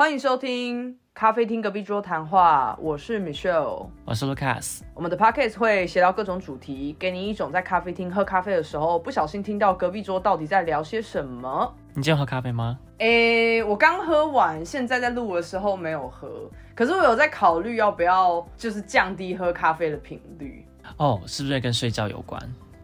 [0.00, 3.86] 欢迎收听咖啡厅隔壁桌谈话，我是 Michelle。
[4.06, 11.70] 我是 Lucas，我们的 podcast 会协调各种主题，给你一种在咖啡厅喝咖啡的时候不小心听到隔壁桌到底在聊些什么。
[11.88, 12.78] 你今天喝咖啡吗？
[12.96, 20.66] 诶，我刚喝完，现在在录的时候没有喝，可是我有在考虑要不要就是降低喝咖啡的频率。
[20.96, 22.40] 哦，是不是跟睡觉有关？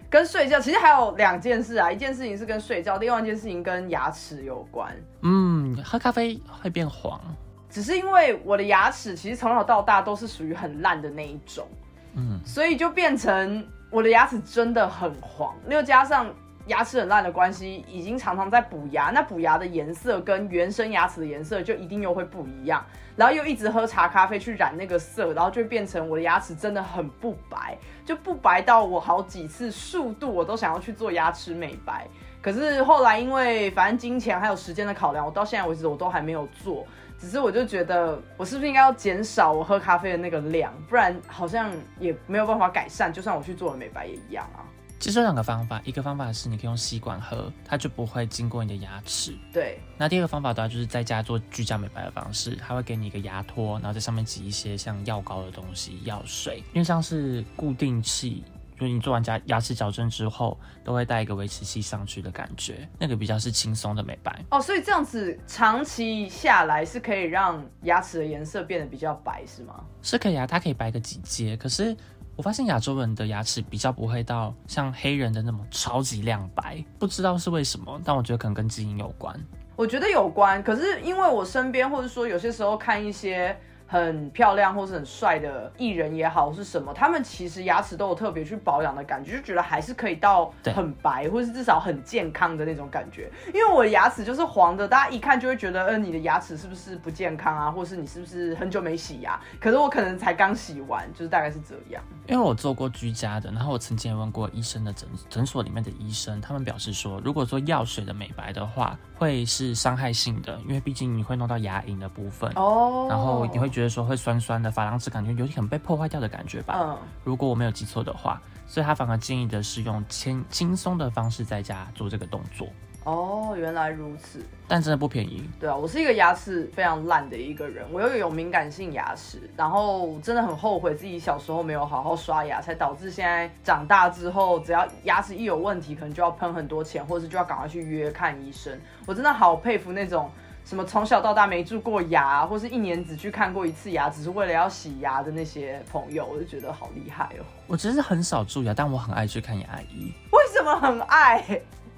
[0.09, 4.95] 跟睡觉其实还有两件事啊，一件事情是跟睡觉，另外一件事情跟牙齿有关。
[5.23, 7.21] 嗯，喝咖啡会变黄。
[7.69, 11.67] 只是因为我的牙齿其实从小到大都是属于很烂的那一种，
[12.15, 16.33] 嗯，所以就变成我的牙齿真的很黄，又加上
[16.69, 19.11] 牙齿很烂的关系，已经常常在补牙。
[19.11, 22.83] 那补牙的颜色跟原生牙齿的颜色就一定又会不一样，
[23.17, 32.07] 然后又一直喝茶咖啡去染那个色，然后就变成我的牙齿真的很不白，就不白到我好几次速度我都想要去做牙齿美白。
[32.43, 36.87] 可是后来因为反正金钱还有时间的考量，我到现在为止我都还没有做。
[37.19, 43.11] 只是我就觉得，我是不是应该要减少我喝咖啡的那个量，不然好像也没有办法改善。
[43.11, 44.61] 就算我去做了美白也一样啊。
[44.99, 49.37] 其实有两个方法，一个方法是你可以用吸管喝，它就不会经过你的牙齿。
[49.53, 49.79] 对。
[49.97, 58.43] 那第二个方法的话，就是在家做居家美白的方式，它会给你一个牙托，然后在上面挤一些像药膏的东西、药水，因为像是固定器。
[58.79, 64.61] 就是你做完牙牙齿矫正之后，都会带一个维持器上去的感觉，那个比较是轻松的美白哦。
[64.61, 69.83] 所以这样子长期下来是可以让牙齿的颜色变得比较白，是吗？
[70.03, 71.57] 是可以啊，它可以白个几阶。
[71.57, 71.97] 可是
[72.37, 79.35] 我发现亚洲人的牙齿比较不会到像黑人的那么超级亮白，不知道是为什么，但我觉得可能跟基因有关。
[79.75, 83.59] 我觉得有关，可是因为我身边或者说有些时候看一些。
[83.87, 86.93] 很漂亮或是很帅的艺人也好，是什么？
[86.93, 93.31] 他们其实牙齿都有特别去保养的感觉，就觉得还是可以到很白，或是至少很健康的那种感觉。
[93.55, 97.71] 因为我的牙齿就是黄的，大家一看就会觉得，呃，你的牙齿是不是不健康啊？
[97.71, 99.41] 或是你是不是很久没洗牙？
[99.61, 102.03] 可是我可能才刚洗完，就是大概是这样。
[102.27, 113.71] 因为我做过居家的，然后我曾经也问过医生的诊诊所里面的医生，他们表示说，如果说药水的美白的话，会是伤害性的，因为毕竟你会弄到牙龈的部分哦，然后你会。
[113.77, 116.79] 觉得说会酸酸的，珐琅质感觉有点被破坏掉的感觉吧。
[116.81, 122.67] 嗯，如果我没有记错的话，所以他反而建议的是用轻轻松的方式在家做这个动作。
[123.05, 124.43] 哦，原来如此。
[124.67, 125.47] 但真的不便宜。
[125.61, 138.73] 对啊，我是一个牙齿非常烂的一个人，我又有敏感性牙齿，然后真的很后悔自己小时候没有好好刷牙，才导致现在长大之后，只要牙齿一有问题，可能就要喷很多钱，或者是就要赶快去约看医生。
[139.05, 140.31] 我真的好佩服那种。
[140.67, 147.45] 什么从小到大没蛀过牙，或是一年只去看过一次牙，只是为了要洗牙的那些朋友，我就觉得好厉害哦。
[147.69, 150.13] 我其实很少蛀牙，但我很爱去看牙医。
[150.33, 151.41] 为什么很爱？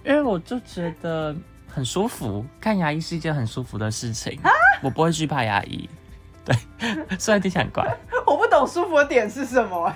[0.04, 1.34] 因为我就觉得
[1.66, 4.38] 很舒服，看牙医是一件很舒服的事情。
[4.42, 4.50] 啊，
[4.82, 5.88] 我不会惧怕牙医。
[6.44, 6.54] 对，
[7.18, 7.84] 虽然听起来很怪。
[8.26, 9.90] 我不懂舒服的点是什么。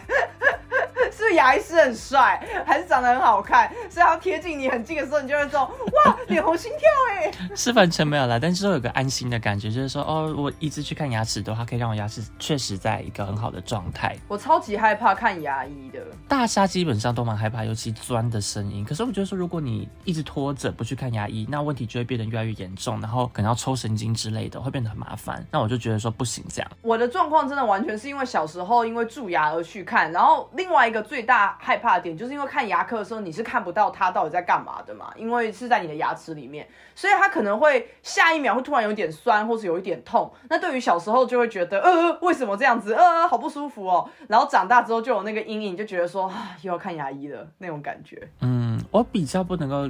[1.32, 3.72] 是牙医师很帅，还是长得很好看？
[3.88, 7.32] 所以要贴近你很近的时候，你就会说哇，脸红心跳哎。
[7.56, 14.14] 是完全没有啦，但是有个安心的感觉，就是说哦，我一直去看牙齿的话，可以让我牙齿确实在一个很好的状态。
[14.28, 18.84] 我超级害怕看牙医的，大家基本上都蛮害怕，尤其钻的声音。
[18.84, 25.42] 可是我觉得说，如果你一直拖着不去看牙医，那问题就会变得越来越严重，然后可能要抽神经之类的，会变得很麻烦。
[25.50, 26.70] 那我就觉得说不行这样。
[26.82, 31.02] 我的状况真的完全是因为小时候因为蛀牙而去看，然后另外一个。
[31.02, 40.32] 最大害怕的点，就是因为看牙科的时候，你是看不到他到底在干嘛的嘛，因为是在你的牙齿里面，所以他可能会下一秒会突然有点酸，或是有一点痛。
[40.50, 42.94] 那对于小时候就会觉得，呃，为什么这样子？
[42.94, 44.08] 呃，好不舒服哦。
[44.28, 48.28] 然后长大之后就有那个阴影，就觉得说，啊，又要看牙医了那种感觉。
[48.40, 49.88] 嗯，我比较不能够。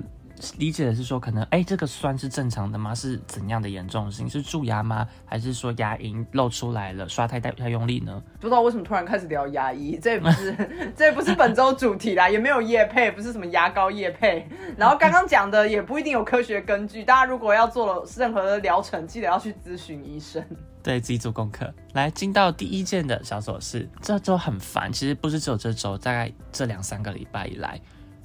[0.58, 2.94] 理解的是说，可能哎，这个酸是正常的吗？
[2.94, 4.28] 是怎样的严重性？
[4.28, 5.06] 是蛀牙吗？
[5.24, 8.22] 还是说牙龈露出来了，刷太太太用力呢？
[8.40, 10.54] 不知道为什么突然开始聊牙医，这也不是
[10.96, 14.46] 这也不是本周主题啦，也没有叶配，不是什么牙膏叶配。
[14.76, 20.44] 然后刚刚讲的也不一定有科学根据，大家如果要做了任何的疗程，记得要去咨询医生，
[20.82, 21.72] 对自己做功课。
[21.92, 27.80] 来，进到第一件的小琐事，这周很烦，其实不是只有这周，大概这两三个礼拜以来。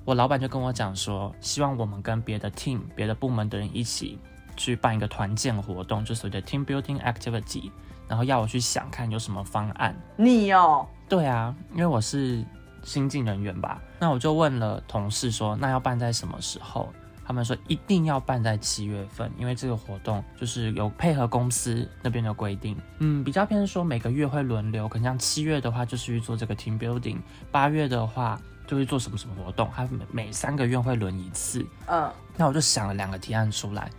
[0.07, 4.17] 我老板就跟我讲说，希望我们跟别的 team、别的部门的人一起
[4.55, 7.69] 去办一个团建活动，就所谓的 team building activity，
[8.07, 9.93] 然后要我去想看有什么方案。
[10.15, 10.87] 你哦？
[11.09, 12.41] 对啊，因为我是
[12.83, 13.81] 新进人员吧。
[13.99, 16.87] 那我就问了同事说，那要办在什么时候？
[17.25, 22.77] 他们说一定要办在七月份，因为这个活动就是有配合公司那边的规定。
[22.99, 27.17] 嗯，比较偏说每个月会轮流，可能像七月的话就是去做这个 team building，
[27.51, 28.39] 八月的话。
[28.67, 31.65] 就会做什么什么活动，它每每三个月会轮一次。
[31.87, 33.89] 嗯，那我就想了两个提案出来，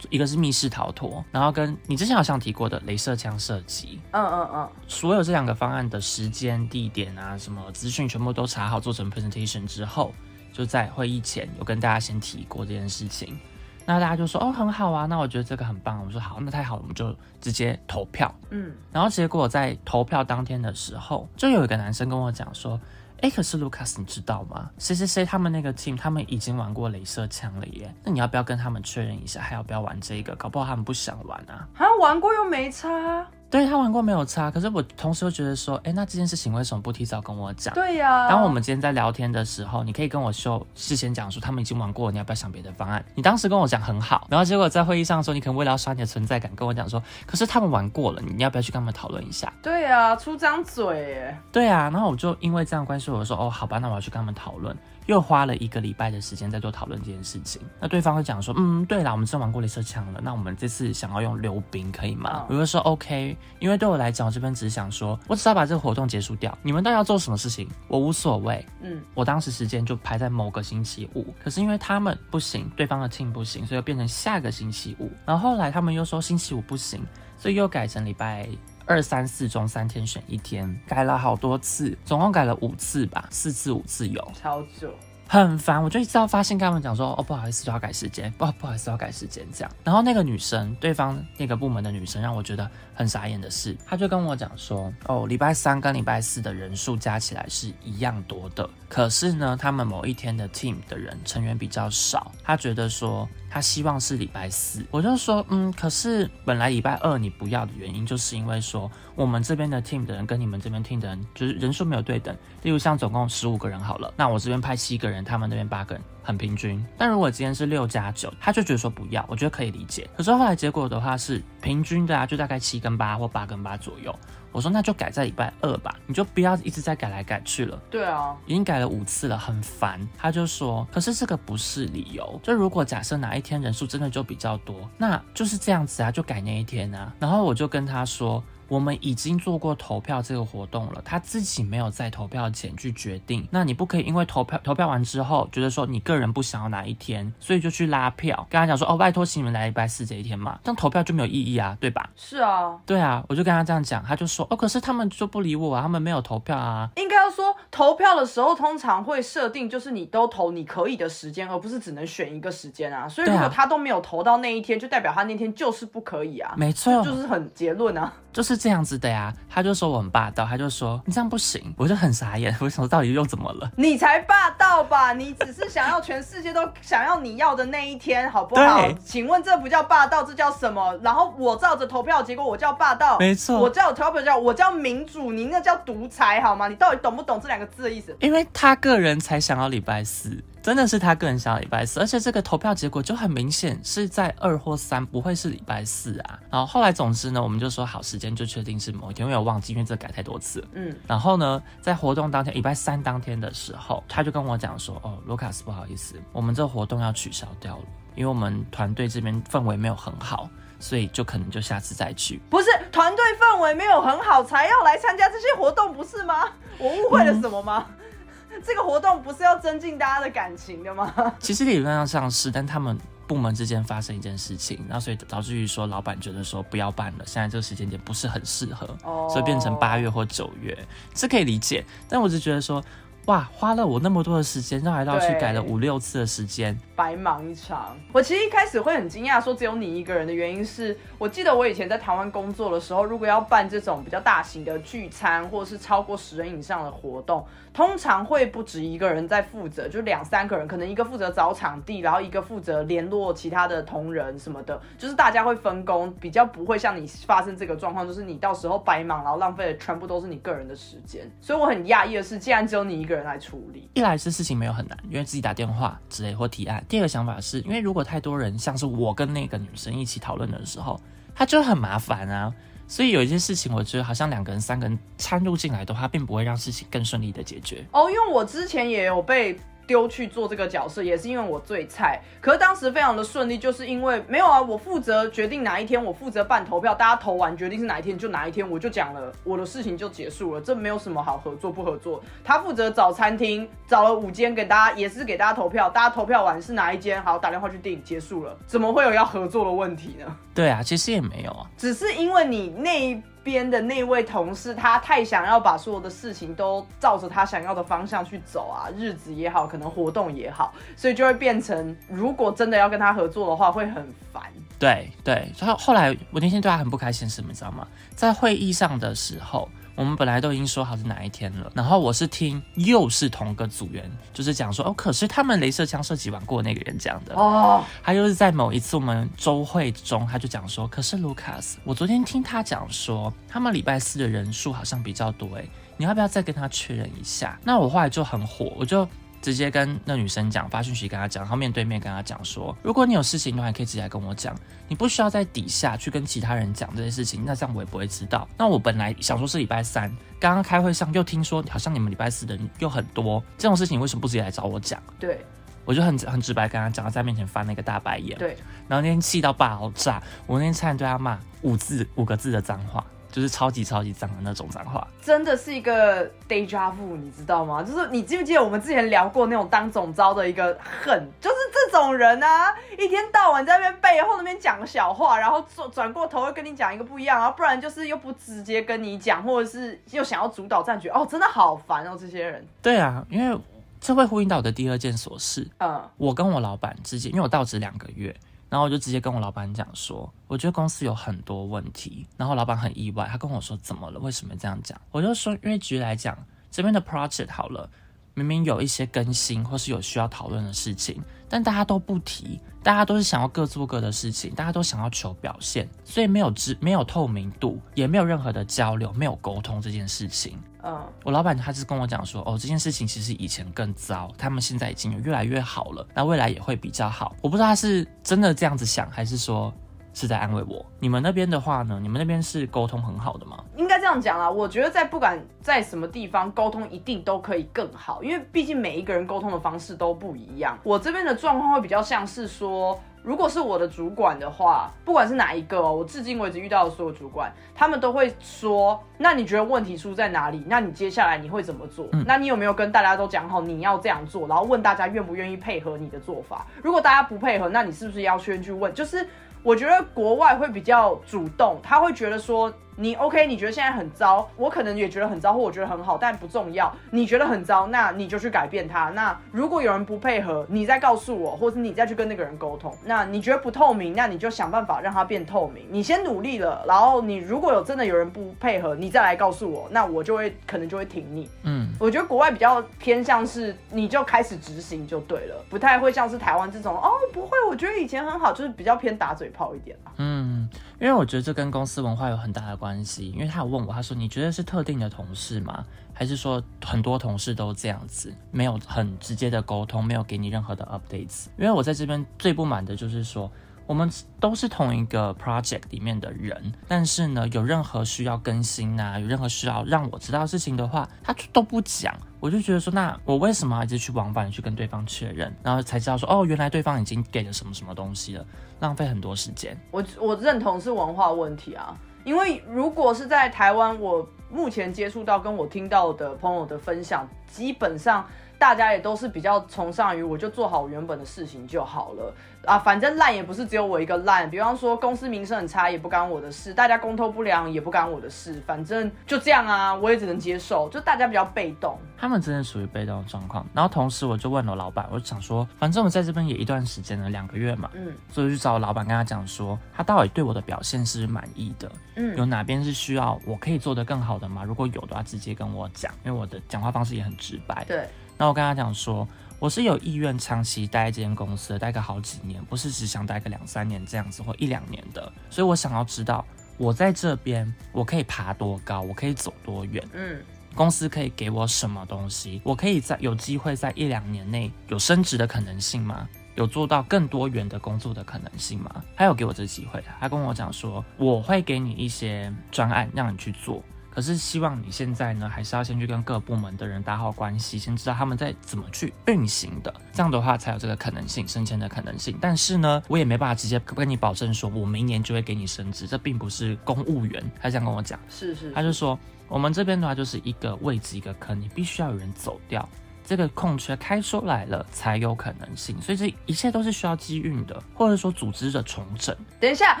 [0.10, 4.00] 一个是密室逃脱，然后跟你之前好像提过的镭射枪射击。
[4.10, 4.70] 嗯嗯嗯。
[4.88, 10.12] 所有这两个方案的时间、地点啊，什么资讯全部都查好，做成 presentation 之后，
[10.52, 13.38] 就在会议前有跟大家先提过这件事情。
[13.84, 16.04] 那大家就说哦很好啊，那我觉得这个很棒。
[16.06, 18.32] 我说好，那太好了，我们就直接投票。
[18.50, 22.80] 嗯，然后结果在投票当天的时候，就有一个男生跟我讲说，
[23.22, 24.68] 哎，可是卢卡斯，你知道吗？
[24.78, 27.94] 谁谁谁他们那个 team 他们已经玩过镭射枪了耶。
[28.04, 30.34] 那你要不要跟他们确认一下，还要不要玩这个？
[30.34, 31.68] 搞不好他们不想玩啊。
[31.78, 33.24] 啊玩过又没差。
[33.52, 37.74] 对他玩过没有差，可是我同时又觉得说，哎，那这件事情为什么不提早跟我讲？
[37.74, 38.26] 对呀。
[38.26, 43.04] 当我们今天在聊天的时候，你可以跟我说，事先讲说他们已经玩过，你要不要想别的方案？
[43.14, 49.52] 你当时跟我讲很好，然后结果在会议上的时候，你可能为了要刷你的存在感，跟我讲说，可是他们玩过了，你要不要去跟他们讨论一下？
[49.62, 51.36] 对呀，出张嘴。
[51.52, 54.74] 对啊，然后我就因为这样关系，我说，哦，好吧，那我要去跟他们讨论。
[55.06, 57.60] 又花了一个礼拜的时间在做讨论这件事情。
[57.80, 60.20] 那对方会讲说，嗯，对了，我们真玩过镭射枪了。
[60.22, 62.46] 那我们这次想要用溜冰，可以吗？
[62.48, 66.56] 我就说 OK，因为对我来讲，我这边只是想说，我只要把这个活动结束掉。
[66.62, 68.64] 你们到底要做什么事情，我无所谓。
[68.80, 75.10] 嗯，我当时时间就排在某个星期五，可是因为他们不行，对方的 team 不行，所以变成下个星期五。
[75.24, 77.04] 然后后来他们又说星期五不行，
[77.36, 78.48] 所以又改成礼拜。
[78.86, 84.92] 二三四中三天选一天，改了好多次，总共改了五次吧，四次五次有，超久。
[85.32, 89.72] 很烦，我就一直要发信跟他们讲说，哦，不好意思，就要改时间，不不好意思，要改时间这样。
[89.82, 103.26] 然后那个女生，对方那个部门的女生，让我觉得很傻眼的是，她就跟我讲说，哦，礼拜三跟礼拜四的人数加起来是一样多的，可是呢，他们某一天的 team 的人成员比较少，她觉得说。
[103.54, 112.34] 他希望是礼拜四，我就说，嗯，可是本来礼拜二你不要的原因，就是因为说我们这边的 team 的人跟你们这边 team 的人就是人数没有对等。
[112.62, 116.84] 例如像总共十五个人好了，那我这边派七个人，他们那边八个人，很平均。
[116.96, 120.08] 但如果今天是六加九，他就觉得说不要，我觉得可以理解。
[120.16, 124.14] 可是后来结果的话是平均的啊，就大概七跟八或八跟八左右。
[124.50, 127.80] 我说那就改在礼拜二吧，你就不要一直在改来改去了。
[127.90, 130.06] 对啊，已经改了五次了，很烦。
[130.18, 132.38] 他就说，可是这个不是理由。
[132.42, 137.14] 就如果假设哪一天人数真的就比较多，那就是这样子啊，就改那一天啊。
[137.18, 138.42] 然后我就跟他说。
[138.72, 143.46] 我们已经做过投票这个活动了，他自己没有在投票前去决定。
[143.50, 152.08] 那你不可以因为投票投票完之后，觉得说你个人不想要哪一天，所以就去拉票，跟他讲说哦，拜托请你们来礼拜四这一天嘛，这样投票就没有意义啊，对吧？
[152.16, 156.90] 是啊，对啊，我就跟他这样讲，他就说哦，可是他们就不理我啊，他们没有投票啊。
[157.32, 163.08] 说投票的时候通常会设定就是你都投你可以的时间，而不是只能选一个时间啊。
[163.08, 166.54] 所以如果他都没有投到那一天，就代表他那天就是不可以啊。
[166.56, 168.12] 没错，就是很结论啊。
[168.32, 173.70] 就是这样子的呀，他就说我很霸道，他就说你这样不行，我就很傻眼，我想到底又怎么了？
[173.76, 175.12] 你才霸道吧？
[175.12, 178.90] 你只是想要全世界都想要你要的那一天，好不好？
[179.04, 180.98] 请问这不叫霸道，这叫什么？
[181.02, 183.18] 然后我照着投票结果，我叫霸道？
[183.18, 186.68] 没错，我叫投票叫我叫民主，你那叫独裁好吗？
[186.68, 188.16] 你到底懂不懂这两个字的意思？
[188.20, 190.42] 因为他个人才想要礼拜四。
[190.62, 196.38] 真的是他个人想要礼拜四，而且这个投票结果就很明显是在二或三，不会是礼拜四啊。
[196.48, 200.64] 然后后来总之呢，我们就说好时间就确定是某一天，因为我忘记，因为这改太多次。
[200.72, 200.94] 嗯。
[201.08, 210.48] 然后呢，在活动当天，礼拜三当天的时候，他就跟我讲说：“哦，卢卡斯，不好意思，我们这活动要取消掉了，因为我们团队这边氛围没有很好，
[210.78, 216.44] 所以就可能就下次再去。”不是团队氛围没有很好才要来参加这些活动，不是吗？
[216.78, 217.86] 我误会了什么吗？
[218.64, 221.12] 这个活动不是要增进大家的感情的吗？
[221.40, 228.86] 其实理论上是，但他们部门之间发生一件事情，然后所以导致于说，老板觉得说不要办了，现在这个时间点不是很适合，
[229.28, 230.76] 所以变成八月或九月，
[231.14, 231.84] 是可以理解。
[232.08, 232.82] 但我就觉得说。
[233.26, 237.96] 哇，花了我那么多的时间，绕来绕去改了五六次的时间，白忙一场。
[238.12, 261.30] 我其实一开始会很惊讶，说只有你一个人的原因是，我记得我以前在台湾工作的时候，如果要办这种比较大型的聚餐，或者是超过十人以上的活动，通常会不止一个人在负责，就两三个人，可能一个负责找场地，然后一个负责联络其他的同仁什么的，就是大家会分工，比较不会像你发生这个状况，就是你到时候白忙，然后浪费的全部都是你个人的时间。
[261.40, 263.11] 所以我很讶异的是，既然只有你一个。
[263.14, 266.84] 人来处理，一来是事情没有很难，因为自己打电话之类或提案。
[266.88, 271.00] 第二个想法是因为如果太多人，像是我跟那个女生一起讨论的时候，
[271.34, 272.52] 他就很麻烦啊。
[272.88, 277.82] 所以有一些事情，我觉得好像两个人、三个人掺入进来的话，并不会让事情更顺利的解决。
[277.92, 282.20] 哦，因为我之前也有被丢去做这个角色，也是因为我最菜。
[282.40, 292.22] 可是当时非常的顺利，就是因为没有啊，我负责决定哪一天，我负责办投票，大家投完决定是哪一天就哪一天，我就讲了我的事情就结束了，这没有什么好合作不合作。
[292.44, 300.36] 他负责找餐厅，找了五间给大家，也是给大家投票，大家投票完是哪一间，好打电话去订，结束了，怎么会有要合作的问题呢？
[300.54, 303.22] 对啊，其实也没有啊，只是因为你那一。
[303.42, 314.42] 边的那位同事，他太想要把所有的事情都照着他想要的方向去走啊，日子也好，可能活动也好，所以就会变成，如果真的要跟他合作的话，会很烦。
[314.78, 317.86] 对对，然后后来我那天对他很不开心，什么你知道吗？
[318.14, 319.68] 在会议上的时候。
[319.94, 337.58] 我们本来都已经说好是哪一天了，然后我是听又是同个组员，就是讲说哦，可是他们镭射枪射击完过那个人讲的哦，他又是在某一次我们周会中，他就讲说，可是卢卡斯，我昨天听他讲说，他们礼拜四的人数好像比较多诶，你要不要再跟他确认一下？
[337.62, 339.08] 那我后来就很火，我就。
[339.42, 344.56] 直接跟那女生讲，发讯息跟她讲，然后面对面跟她讲说，如果你有事情的话，可以直接来跟我讲，
[344.86, 348.48] 你不需要在底下去跟其他人讲这些事情，那这样我也不会知道。
[348.56, 350.08] 那我本来想说是礼拜三，
[350.38, 355.02] 刚刚开会上又听说好像你们礼拜四的人又很多，这种事情为什么不直接来找我讲？
[355.18, 355.44] 对，
[355.84, 358.38] 我就很很直白跟他讲，在面前翻了一个大白眼。
[358.38, 358.56] 对，
[358.86, 363.04] 然后那天气到爆炸，我那天差点对他骂五字五个字的脏话。
[363.32, 367.82] 就是超级超级脏的那种脏话，真的是一个 deja vu，你知道吗？
[367.82, 382.62] 就是你记不记得我们之前聊过那种当总招的一个恨，就是这种人啊，一天到晚在那边背后那边讲小话，然后转转过头又跟你讲一个不一样，然后不然就是又不直接跟你讲，或者是又想要主导战局，哦，真的好烦哦，这些人。
[382.82, 383.58] 对啊，因为
[383.98, 388.34] 这会呼应到我的第二件琐事，嗯，我跟我老板之间，因为我到职两个月。
[388.72, 392.26] 然后我就直接跟我老板讲说，我觉得公司有很多问题。
[392.38, 394.18] 然后老板很意外，他跟我说怎么了？
[394.18, 394.98] 为什么这样讲？
[395.10, 396.34] 我就说，因为局来讲，
[396.70, 397.86] 这边的 project 好了，
[398.32, 402.58] 明明有一些更新或是有需要讨论的事情，但大家都不提。
[402.82, 410.58] 大家都是想要各做各的事情，大家都想要求表现，所以没有知没有透明度，也没有任何的交流，没有沟通这件事情。
[410.82, 417.36] 嗯，我老板他是跟我讲说，哦，这件事情其实以前更糟，他们现在已经有越来越好了，那未来也会比较好。
[417.40, 419.72] 我不知道他是真的这样子想，还是说。
[420.14, 420.84] 是在安慰我。
[420.98, 421.98] 你们那边的话呢？
[422.00, 423.62] 你们那边是沟通很好的吗？
[423.76, 424.50] 应该这样讲啦。
[424.50, 430.78] 我觉得在不管在什么地方沟通，一定都可以更好，因为毕竟每一个人沟通的方式都不一样。
[430.82, 440.62] 我这边的状况会比较像是说，如果是我的主管的话，不管是哪一个，我至今为止遇到的所有主管，他们都会说：“那你觉得问题出在哪里？
[440.66, 442.06] 那你接下来你会怎么做？
[442.26, 444.46] 那你有没有跟大家都讲好你要这样做？
[444.46, 446.66] 然后问大家愿不愿意配合你的做法？
[446.82, 448.92] 如果大家不配合，那你是不是要先去问？
[448.92, 449.26] 就是。
[449.62, 452.72] 我觉得国外会比较主动，他会觉得说。
[452.96, 453.46] 你 OK？
[453.46, 456.94] 你觉得现在很糟，我可能也觉得很糟，或我觉得很好，但不重要。
[457.10, 459.10] 你觉得很糟，那你就去改变它。
[459.10, 462.94] 那如果有人不配合，你再告诉我，或是你再去跟那个人沟通。
[463.04, 465.84] 那你觉得不透明，那你就想办法让它变透明。
[465.90, 471.48] 你先努力了，然后你如果有真的有人不配合，你再来告诉我，那我就会可能就会挺你。
[471.62, 480.68] 嗯，我觉得国外比较偏向是你就开始执行就对了，不太会像是台湾这种哦，不会，我觉得以前很好，就是比较偏打嘴炮一点嗯。
[481.02, 483.30] 因为我觉得这跟公司文化有很大的关系。
[483.30, 485.84] 因为他有问我，他说：“你觉得是特定的同事吗？
[486.14, 493.50] 还是说很多同事都这样子，没有很直接的沟通，没有给你任何的 updates？” 因为我在这边最不满的就是说。
[493.92, 502.16] 我们都是同一个 project 里面的人，但是呢，有任何需要更新啊，有任何需要让我知道事情的话，他都不讲。
[502.40, 508.46] 我就觉得说，那我为什么要一直去往返去跟对方确认，然后才知道说，哦，原来对方已经给了什么什么东西了，
[508.80, 509.78] 浪费很多时间。
[509.90, 511.94] 我我认同是文化问题啊，
[512.24, 518.26] 因为如果是在台湾，我目前接触到跟我听到的朋友的分享，基本上。
[518.62, 522.32] 大家也都是比较崇尚于，我就做好原本的事情就好了
[522.64, 524.48] 啊，反正烂也不是只有我一个烂。
[524.48, 528.62] 比方说公司名声很差，也不干我的事；大家沟通不良，也不干我的事。
[528.64, 530.88] 反正就这样啊，我也只能接受。
[530.90, 533.66] 就大家比较被动，他们真的属于被动的状况。
[533.74, 544.62] 然后同时我就问了老板，我就想说，反正我在这边也一段时间了，两个月嘛，嗯，所以就找老板跟他讲说，他到底对我的表现是满意的，嗯，有哪边是需要我可以做得更好的吗？
[544.62, 548.08] 如果有的话，直接跟我讲，因为我的讲话方式也很直白，对。
[548.42, 549.28] 那我跟他讲说，
[549.60, 555.32] 我是有意愿长期待在这间公司，待个好几年，不是只想待个两三年这样子或一两年的。
[555.48, 556.44] 所以我想要知道，
[556.76, 560.42] 我在这边我可以爬多高，我可以走多远，嗯，
[560.74, 566.28] 公司可以给我什么东西，我可以在有机会在一两年内有升职的可能性吗？
[566.56, 569.04] 有做到更多元的工作的可能性吗？
[569.14, 573.80] 他有给我这机会，他跟我讲说，我会给你一些专案让你去做。
[574.14, 582.36] 可是希望你现在呢，还是要先去跟各部门的人打好关系，先知道他们在怎么去运行的，这样的话才有这个可能性升迁的可能性。
[582.40, 587.42] 但是呢，我也没办法直接跟你保证说，我明年就会给你升职，这并不是公务员。
[587.60, 592.86] 他这样跟我讲，是是，他就说我们这边的话就是一个位置一个坑，你必须要有人走掉。
[593.24, 599.34] 这个空缺开出来了才有可能性，所以这一切都是需要机运的，或者说组织的重整。
[599.60, 600.00] 等一下，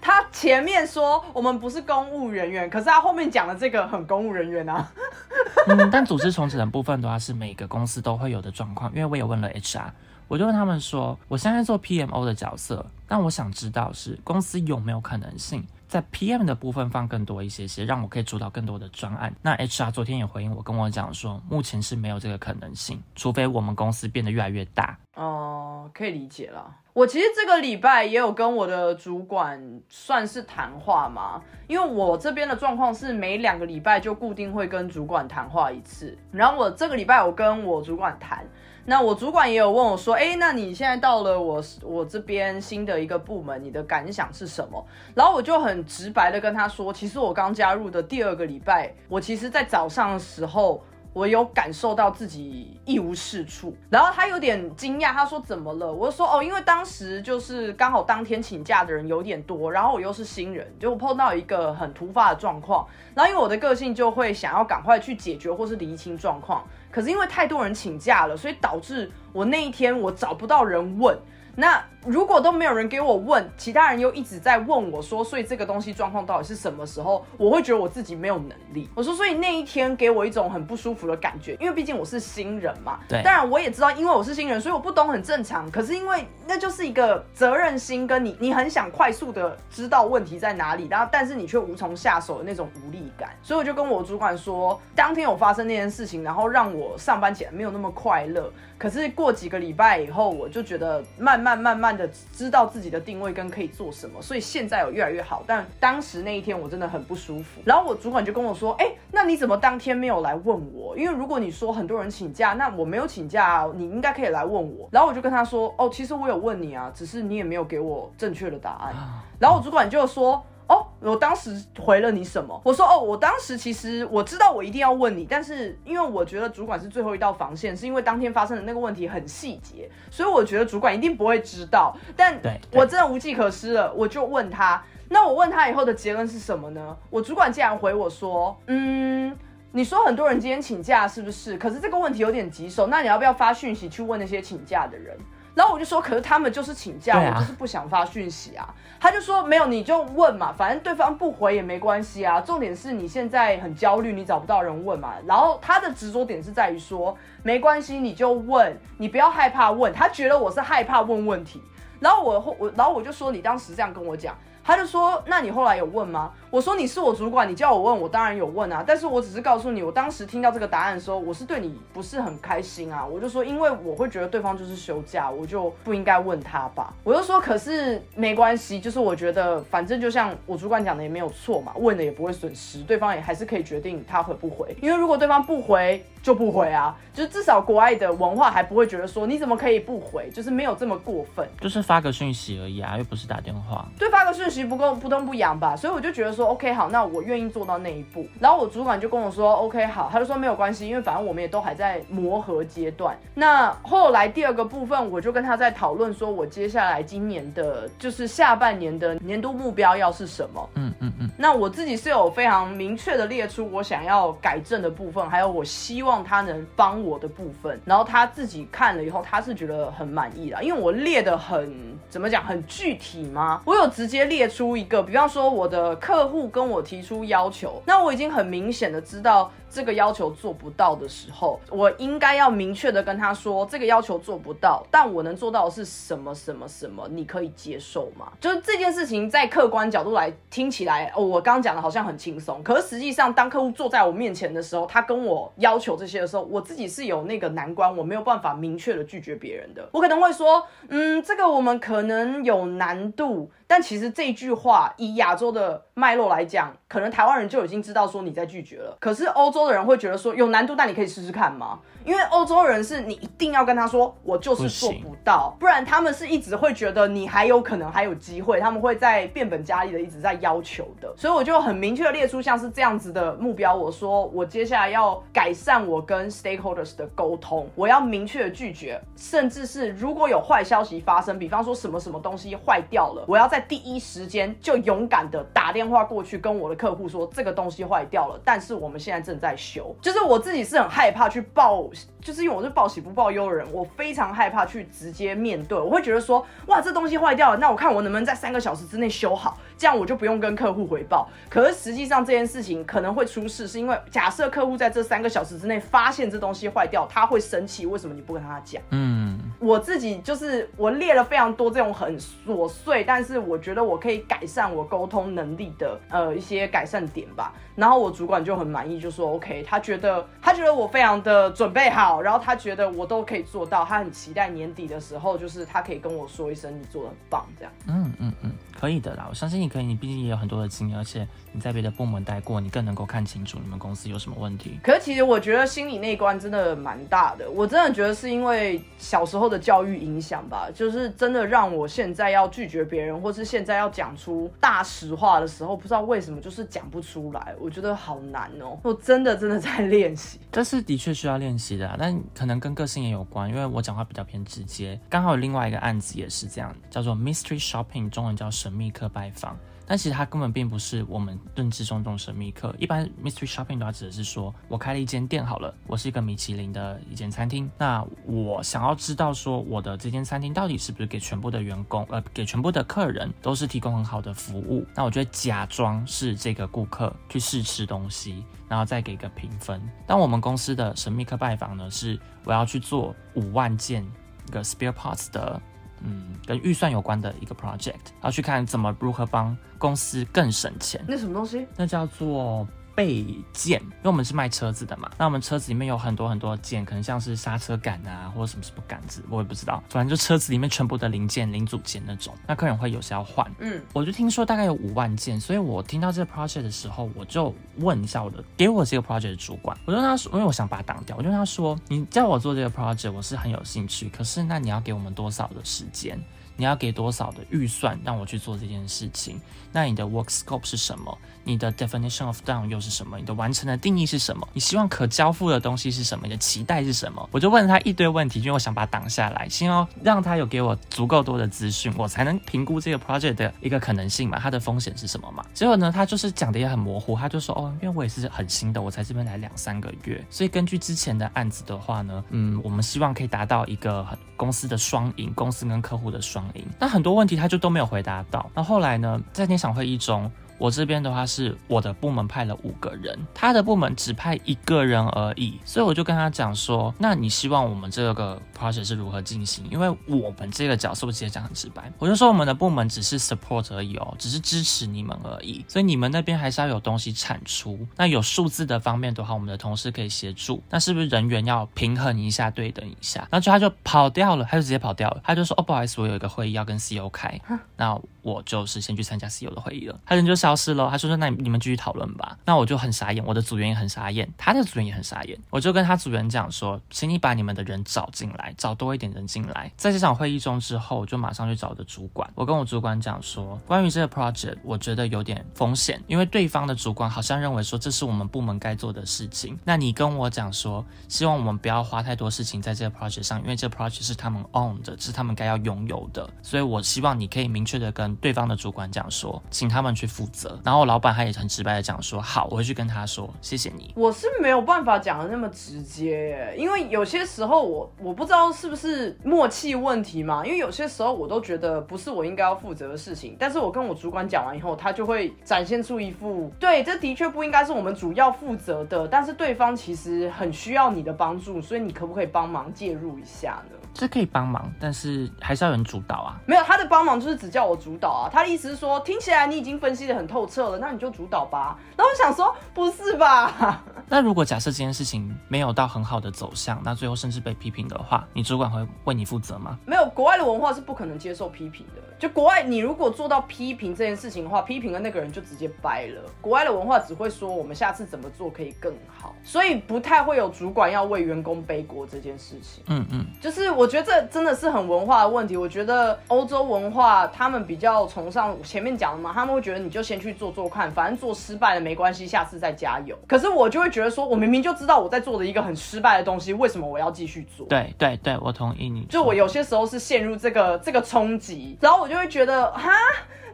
[0.00, 4.90] 他前面说我们不是公务人员，可是他后面讲的这个很公务人员啊。
[5.68, 9.90] 嗯，但组织重整的部分的话是每个公司都会有的状况，因为我也问了 HR，
[10.26, 15.64] 我就问他们说，我现在做 PMO 的角色，但我想知道是公司有没有可能性。
[15.92, 19.30] 在 PM 的部分放更多一些些，让我可以主导更多的专案。
[19.42, 24.98] 那 HR 昨天也回应我，跟我讲说，目前是没有这个可能性，除非我们公司变得越来越大。
[25.14, 26.74] 哦，可以理解了。
[26.94, 36.16] 我其实这个礼拜也有跟我的主管算是谈话嘛，因为我这边的状况是每两个礼拜就固定会跟主管谈话一次。
[36.30, 38.46] 然后我这个礼拜我跟我主管谈。
[38.84, 44.84] 那我主管也有问我说，哎，那你现在到了我我这边新的一个部门，你的感想是什么？
[45.14, 50.82] 然后我就很直白的跟他说，其实我刚加入的第二个礼拜，我其实在早上的时候。
[51.12, 55.92] 我有感受到自己一无是处，然后他有点惊讶，他说怎么了？
[55.92, 71.16] 我就说哦，因为当时就是刚好当天请假的人有点多，然后我又是新人，就碰到一个很突发的状况，然后因为我的个性就会想要赶快去解决或是厘清状况，可是因为太多人请假了，所以导致我那一天我找不到人问。
[71.54, 77.24] 那如果都没有人给我问，其他人又一直在问我说，所以这个东西状况到底是什么时候？
[77.36, 78.88] 我会觉得我自己没有能力。
[78.94, 82.98] 我说，所以那一天给我一种很不舒服的感觉，因为毕竟我是新人嘛。
[83.08, 83.22] 对。
[83.22, 85.70] 当然我也知道，因为我是新人，所以我不懂很正常。
[85.70, 93.30] 可是因为那就是一个责任心，跟你你很想快速的知道问题在哪里，然后但是你却无从下手的那种无力感。
[93.42, 98.52] 所以我就跟我主管说，当天有发生那件事情，然后让我上班起来没有那么快乐。
[98.76, 105.42] 可是过几个礼拜以后，我就觉得慢慢慢慢的知道自己的定位跟可以做什么，所以现在有越来越好。
[105.46, 107.60] 但当时那一天我真的很不舒服。
[107.64, 110.96] 然后我主管就跟我说：“哎，那你怎么当天没有来问我？
[110.96, 118.94] 因为如果你说很多人请假，那我没有请假，啊你应该可以来问我。”然后我就跟他说：“哦，其实我有问你啊，只是你也没有给我正确的答案。”
[119.38, 120.42] 然后我主管就说。
[120.72, 122.58] 哦，我当时回了你什么？
[122.64, 131.94] 我说哦，我当时其实我知道我一定要问你，但是因为我觉得主管是最后一道防线，是因为当天发生的那个问题很细节，所以我觉得主管一定不会知道。
[132.16, 132.40] 但
[132.72, 134.82] 我真的无计可施了，我就问他。
[135.10, 136.96] 那我问他以后的结论是什么呢？
[137.10, 139.36] 我主管竟然回我说，嗯，
[139.72, 141.58] 你说很多人今天请假是不是？
[141.58, 145.14] 可是这个问题有点棘手，那你要不要发讯息去问那些请假的人？
[145.54, 148.66] 然后我就说，可是他们就是请假，我就是不想发讯息啊。
[148.98, 152.40] 他就说没有，你就问嘛，反正对方不回也没关系啊。
[152.40, 155.14] 重点是你现在很焦虑，你找不到人问嘛。
[155.26, 159.92] 然后他的执着点是在于说，没关系，你就问，你不要害怕问。
[159.92, 161.62] 他觉得我是害怕问问题。
[162.00, 164.36] 然后我我然后我就说，你当时这样跟我讲。
[164.64, 168.84] 他就说：“那你后来有问吗？”我说：“你是我主管，你叫我问，我当然有问啊。
[168.86, 173.02] 但是我只是告诉你，我当时听到这个答案的时候，我是对你不是很开心啊。
[173.02, 176.92] 我就说，因为我会觉得对方就是休假，我就不应该问他吧。
[177.04, 184.76] 我就说，可是没关系，就是我觉得反正就像我主管讲的也没有错嘛，问了也不会损失，对方也还是可以决定他回不回。
[184.82, 193.88] 因为如果对方不回，就不回啊，就是至少国外的文化还不会觉得说你怎么可以不回，就是没有这么过分，就是发个讯息而已啊，又不是打电话。
[193.98, 198.26] 对，发个讯息不够不痛不痒吧，所以我就觉得说 OK 好，那我愿意做到那一步。
[198.38, 203.18] 然后我主管就跟我说 OK 好，他就说没有关系，因为反正我们也都还在磨合阶段。
[203.34, 210.70] 那后来第二个部分，我就跟他在讨论说，我接下来今年的就是下半年的年度目标要是什么？
[210.76, 211.30] 嗯嗯嗯。
[211.36, 216.12] 那我自己是有非常明确的列出我想要改正的部分，还有我希望。
[216.12, 221.74] 望他能帮我的部分，然后他自己看了以后，他是觉得很满意的，因为我列的很
[222.10, 223.62] 怎么讲，很具体吗？
[223.64, 229.52] 我有直接列出一个，比方说我的客户跟我提出要求，那我已经很明显的知道。
[229.72, 238.30] 这个要求做不到的时候，我应该要明确的跟他说，这个要求做不到，但我能做到的是什么什么什么，你可以接受吗？
[238.38, 253.50] 就是这件事情在客观角度来听起来，哦，我刚讲的好像很轻松，可是实际上当客户坐在我面前的时候，他跟我要求这些的时候，我自己是有那个难关，我没有办法明确的拒绝别人的，我可能会说，嗯，这个我们可能有难度。
[253.66, 258.94] 但其实这句话以亚洲的脉络来讲，可能台湾人就已经知道说你在拒绝了。
[259.00, 261.78] 可是欧洲洲的人会觉得说有难度，但你可以试试看吗？
[262.04, 271.14] 因为欧洲人是你一定要跟他说，我就是做不到，不然他们是一直会觉得你还有可能还有机会，他们会在变本加厉的一直在要求的。
[271.16, 291.90] 所以我就很明确的列出像是这样子的目标，我说我接下来要改善我跟 stakeholders 的沟通，我要明确的拒绝，甚至是如果有坏消息发生，比方说什么什么东西坏掉了，我要在第一时间就勇敢的打电话过去跟我的客户说这个东西坏掉了，但是我们现在正在修，就是我自己是很害怕去报。
[292.22, 295.76] 就是因为我是报喜不报忧的人，我非常害怕去直接面对。
[295.76, 301.28] 我会觉得说，哇，这东西坏掉了，那我看我能不能在三个小时之内修好，这样我就不用跟客户回报。
[301.50, 307.86] 可是实际上这件事情可能会出事，是因为假设客户在这三个小时之内发现这东西坏掉，他会生气。
[307.86, 308.80] 为什么你不跟他讲？
[308.90, 309.31] 嗯，
[309.62, 317.54] 我自己就是我列了非常多这种很琐碎，但是我觉得我可以改善我沟通能力的呃一些改善点吧。
[317.74, 327.72] 然后我主管就很满意，就说 OK，他觉得他觉得我非常的准备好，然后他觉得我都可以做到，他很期待年底的时候，就是他可以跟我说一声你做的很棒，这样。
[327.86, 328.52] 嗯嗯嗯。
[328.78, 329.86] 可以的啦，我相信你可以。
[329.86, 334.78] 你毕竟也有很多的经验，而且你在别的部门待过，你更能够看清楚你们公司有什么问题。
[334.82, 348.78] 可是其实我觉得心理那一关真的蛮大的，我真的觉得是因为小时候的教育影响吧，就是真的让我现在要拒绝别人，或是现在要讲出大实话的时候，不知道为什么就是讲不出来，我觉得好难哦。
[348.82, 354.98] 我真的真的在练习，这是的确需要练习的，但可能跟个性也有关，因为我讲话比较偏直接。
[355.10, 358.52] 刚好有另外一个案子也是这样，叫做 Mystery Shopping，中文叫。
[358.52, 362.74] 神秘客拜访，但其实它根本并不是我们认知中这种神秘客。
[362.78, 374.86] 一般 mystery shopping 都要指的是说，我开了一间店好了，我是一个米其林的一间餐厅，那我想要知道说，我的这间餐厅到底是不是给全部的员工，呃，给全部的客人都是提供很好的服务？
[374.94, 379.80] 那我就会假装是这个顾客去试吃东西，然后再给个评分。
[380.06, 384.04] 但我们公司的神秘客拜访呢，是我要去做五万件
[384.48, 385.60] 一个 spare parts 的。
[386.04, 391.04] 嗯，跟预算有关的一个 project，要去看怎么如何帮公司更省钱。
[391.08, 391.66] 那什么东西？
[391.76, 392.66] 那叫做。
[392.94, 402.34] 备件，因为我们是卖车子的嘛，那我们车子里面有很多很多件，可能像是刹车杆啊，或者什么什么杆子，我也不知道，反正就车子里面全部的零件、零组件那种。
[402.46, 416.18] 那客人会有时要换，嗯，我就听说大概有五万件，所以我听到这个 project 的时候，我就问一下我的给我这个 project 的主管，我就跟他说，因为我想把它挡掉，我就跟他说，你叫我做这个 project，我是很有兴趣，可是那你要给我们多少的时间？
[416.56, 419.40] 你要给多少的预算让我去做这件事情？
[419.72, 421.16] 那你的 work scope 是什么？
[421.44, 423.18] 你的 definition of done 又是什么？
[423.18, 424.46] 你的完成的定义是什么？
[424.52, 426.26] 你希望可交付的东西是什么？
[426.26, 427.28] 你的期待是什么？
[427.32, 435.44] 我就问了他一堆问题，因为我想把它挡下来，先要让他有给我足够多的资讯，我才能评估这个 project 的一个可能性嘛，它的风险是什么嘛？
[435.54, 446.41] 结果呢，他就是讲的也很模糊，他就说哦，因为我也是很新的，我才这边来两三个月，所以根据之前的案子的话呢，嗯，我们希望可以达到一个很公司的双赢，公司跟客户的双
[446.78, 448.50] 那很多问题他就都没有回答到。
[448.54, 450.30] 那后来呢，在那场会议中。
[450.62, 459.68] 我这边的话是我的部门派了五个人，他的部门只派一个人而已，所以我就跟他讲说，那你希望我们这个 project 是如何进行？
[459.72, 467.84] 因为我们这个角色，我直接讲很直白，我就说我们的部门只是 support 而已哦，只是支持你们而已，所以你们那边还是要有东西产出。
[467.96, 470.62] 那有数字的方面的话，我们的同事可以协助。
[470.70, 473.26] 那是不是人员要平衡一下，对等一下？
[473.32, 477.40] 然后就他就跑掉了，他就直接跑掉了，他就说哦，不好意思，我有一个会议要跟 CEO 开，
[477.76, 479.98] 那我就是先去参加 CEO 的会议了。
[480.06, 480.51] 他人就消。
[480.52, 482.36] 消失了，他说说那你们继续讨论吧。
[482.44, 485.38] 那我就很傻眼，我的组员也很傻眼，他的组员也很傻眼。
[485.48, 489.72] 我就跟他组员讲说，请你把你们的人找进来，找多一点人进来。
[489.78, 492.30] 在这场会议中之后，我就马上去找的主管。
[492.34, 499.58] 我跟我主管讲说，关于这个 project，我觉得有点风险，因为对方的主管好像认为说这是我们部门该做的事情。
[499.64, 506.28] 那你跟我讲说，希望我们不要花太多事情在这个 project 上，因为这个 project 是他们 own 的，是他们该要拥有的。
[506.42, 510.26] 所以我希望你可以明确的跟对方的主管讲说，请他们去负
[510.64, 513.92] 然后老板他也很直白的讲说，好，我会去跟他说，谢谢你。
[513.96, 533.76] 我是没有办法讲的那么直接，因为有些时候我我不知道是不是默契问题嘛，因为有些时候我都觉得不是我应该要负责的事情，但是我跟我主管讲完以后，他就会展现出一副，对，这的确不应该是我们主要负责的，但是对方其实很需要你的帮助，所以你可不可以帮忙介入一下呢？
[533.94, 536.40] 这可以帮忙，但是还是要有人主导啊。
[536.46, 538.28] 没有他的帮忙就是只叫我主导啊。
[538.32, 541.78] 他的意思是说，听起来你已经分析的很透彻了，那你就主导吧。
[541.96, 543.82] 然后我想说，不是吧？
[544.08, 549.78] 那如果假设这件事情没有到很好的走向，那最后甚至被批评的话，你主管会为你负责吗？
[549.86, 552.02] 没有，国外的文化是不可能接受批评的。
[552.18, 556.22] 就国外，你如果做到批评这件事情的话，批评的那个人就直接掰了。
[556.40, 562.84] 国外的文化只会说我们下次怎么做可以更好，所以不太会有主管要为员工背锅这件事情。
[562.86, 565.56] 嗯嗯，就是我觉得这真的是很文化的问题。
[565.56, 573.18] 我觉得欧洲文化他们比较崇尚前面讲的嘛，他们会觉得你就先去做做看，反正做失败了没关系，下次再加油。
[573.26, 577.66] 可是我就会觉得说，我明明就知道我在做的一个很失败的东西，为什么我要继续做？
[577.66, 579.04] 对对对，我同意你。
[579.10, 582.92] 就我有些时候是陷入这个这个冲击，然后我就会觉得哈。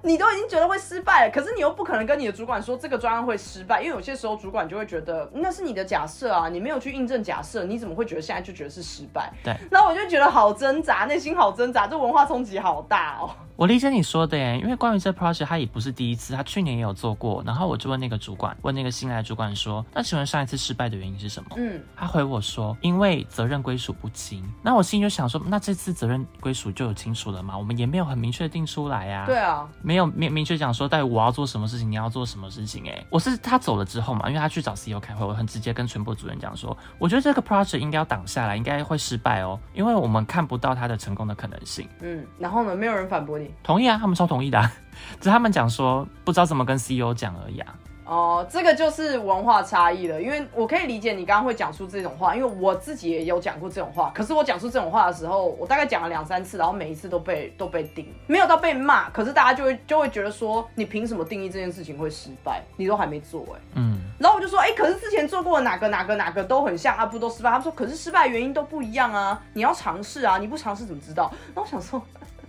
[0.08, 9.30] 你都已经觉得会失败了，可是你又不可能跟你的主管说这个专案会失败，因为有些时候主管就会觉得那是你的假设啊，你没有去印证假设，你怎么会觉得现在就觉得是失败？
[9.44, 13.28] 对，然后我就觉得好挣扎，内心好挣扎，这文化冲击好大哦。
[13.58, 17.42] 我理解你说的耶，因为关于这 project，他也不是第一次，他去年也有做过。
[17.44, 27.58] 然后我就问那个主管，问那个新来的主管说：“那请问上一次失败的原因是什么？”嗯，他回我说：“因为责任归属不清。”那我心里就想说：“那这次责任归属就有清楚了吗？
[27.58, 32.88] 我们也没有很明确定出来呀。”对啊，没有明明确讲说，到底我要做什么事情，你要做什么事情？
[32.88, 44.28] 哎，我是他走了之后嘛，因为他去找 CEO 开会，我很直接跟全部主任讲说：“我觉得这个 project 应该要挡下来，应该会失败哦，因为我们看不到它的成功的可能性。”嗯，然后呢，没有人反驳你，同意啊，他们超。
[44.28, 44.60] 同意的，
[45.18, 47.74] 只是他们讲说不知道怎么跟 CEO 讲而已啊。
[48.04, 50.20] 哦，这个就是文化差异了。
[50.20, 54.12] 因为我可以理解你刚刚会讲出这种话，因为我自己也有讲过这种话。
[54.14, 59.08] 可是我讲出这种话的时候，我大概讲了两三次，然后每一次都被都被定，没有到被骂。
[59.08, 62.62] 可是大家就会就会觉得说，你凭什么定义这件事情会失败？
[62.76, 63.60] 你都还没做哎。
[63.76, 63.98] 嗯。
[64.18, 67.50] 然后我就说，哎，可是之前做过哪个哪个哪个都很像啊，不都失败？
[67.50, 71.32] 他们说，可是失败原因都不一样啊，你要尝试啊，你不尝试怎么知道？
[71.54, 72.02] 那我想说。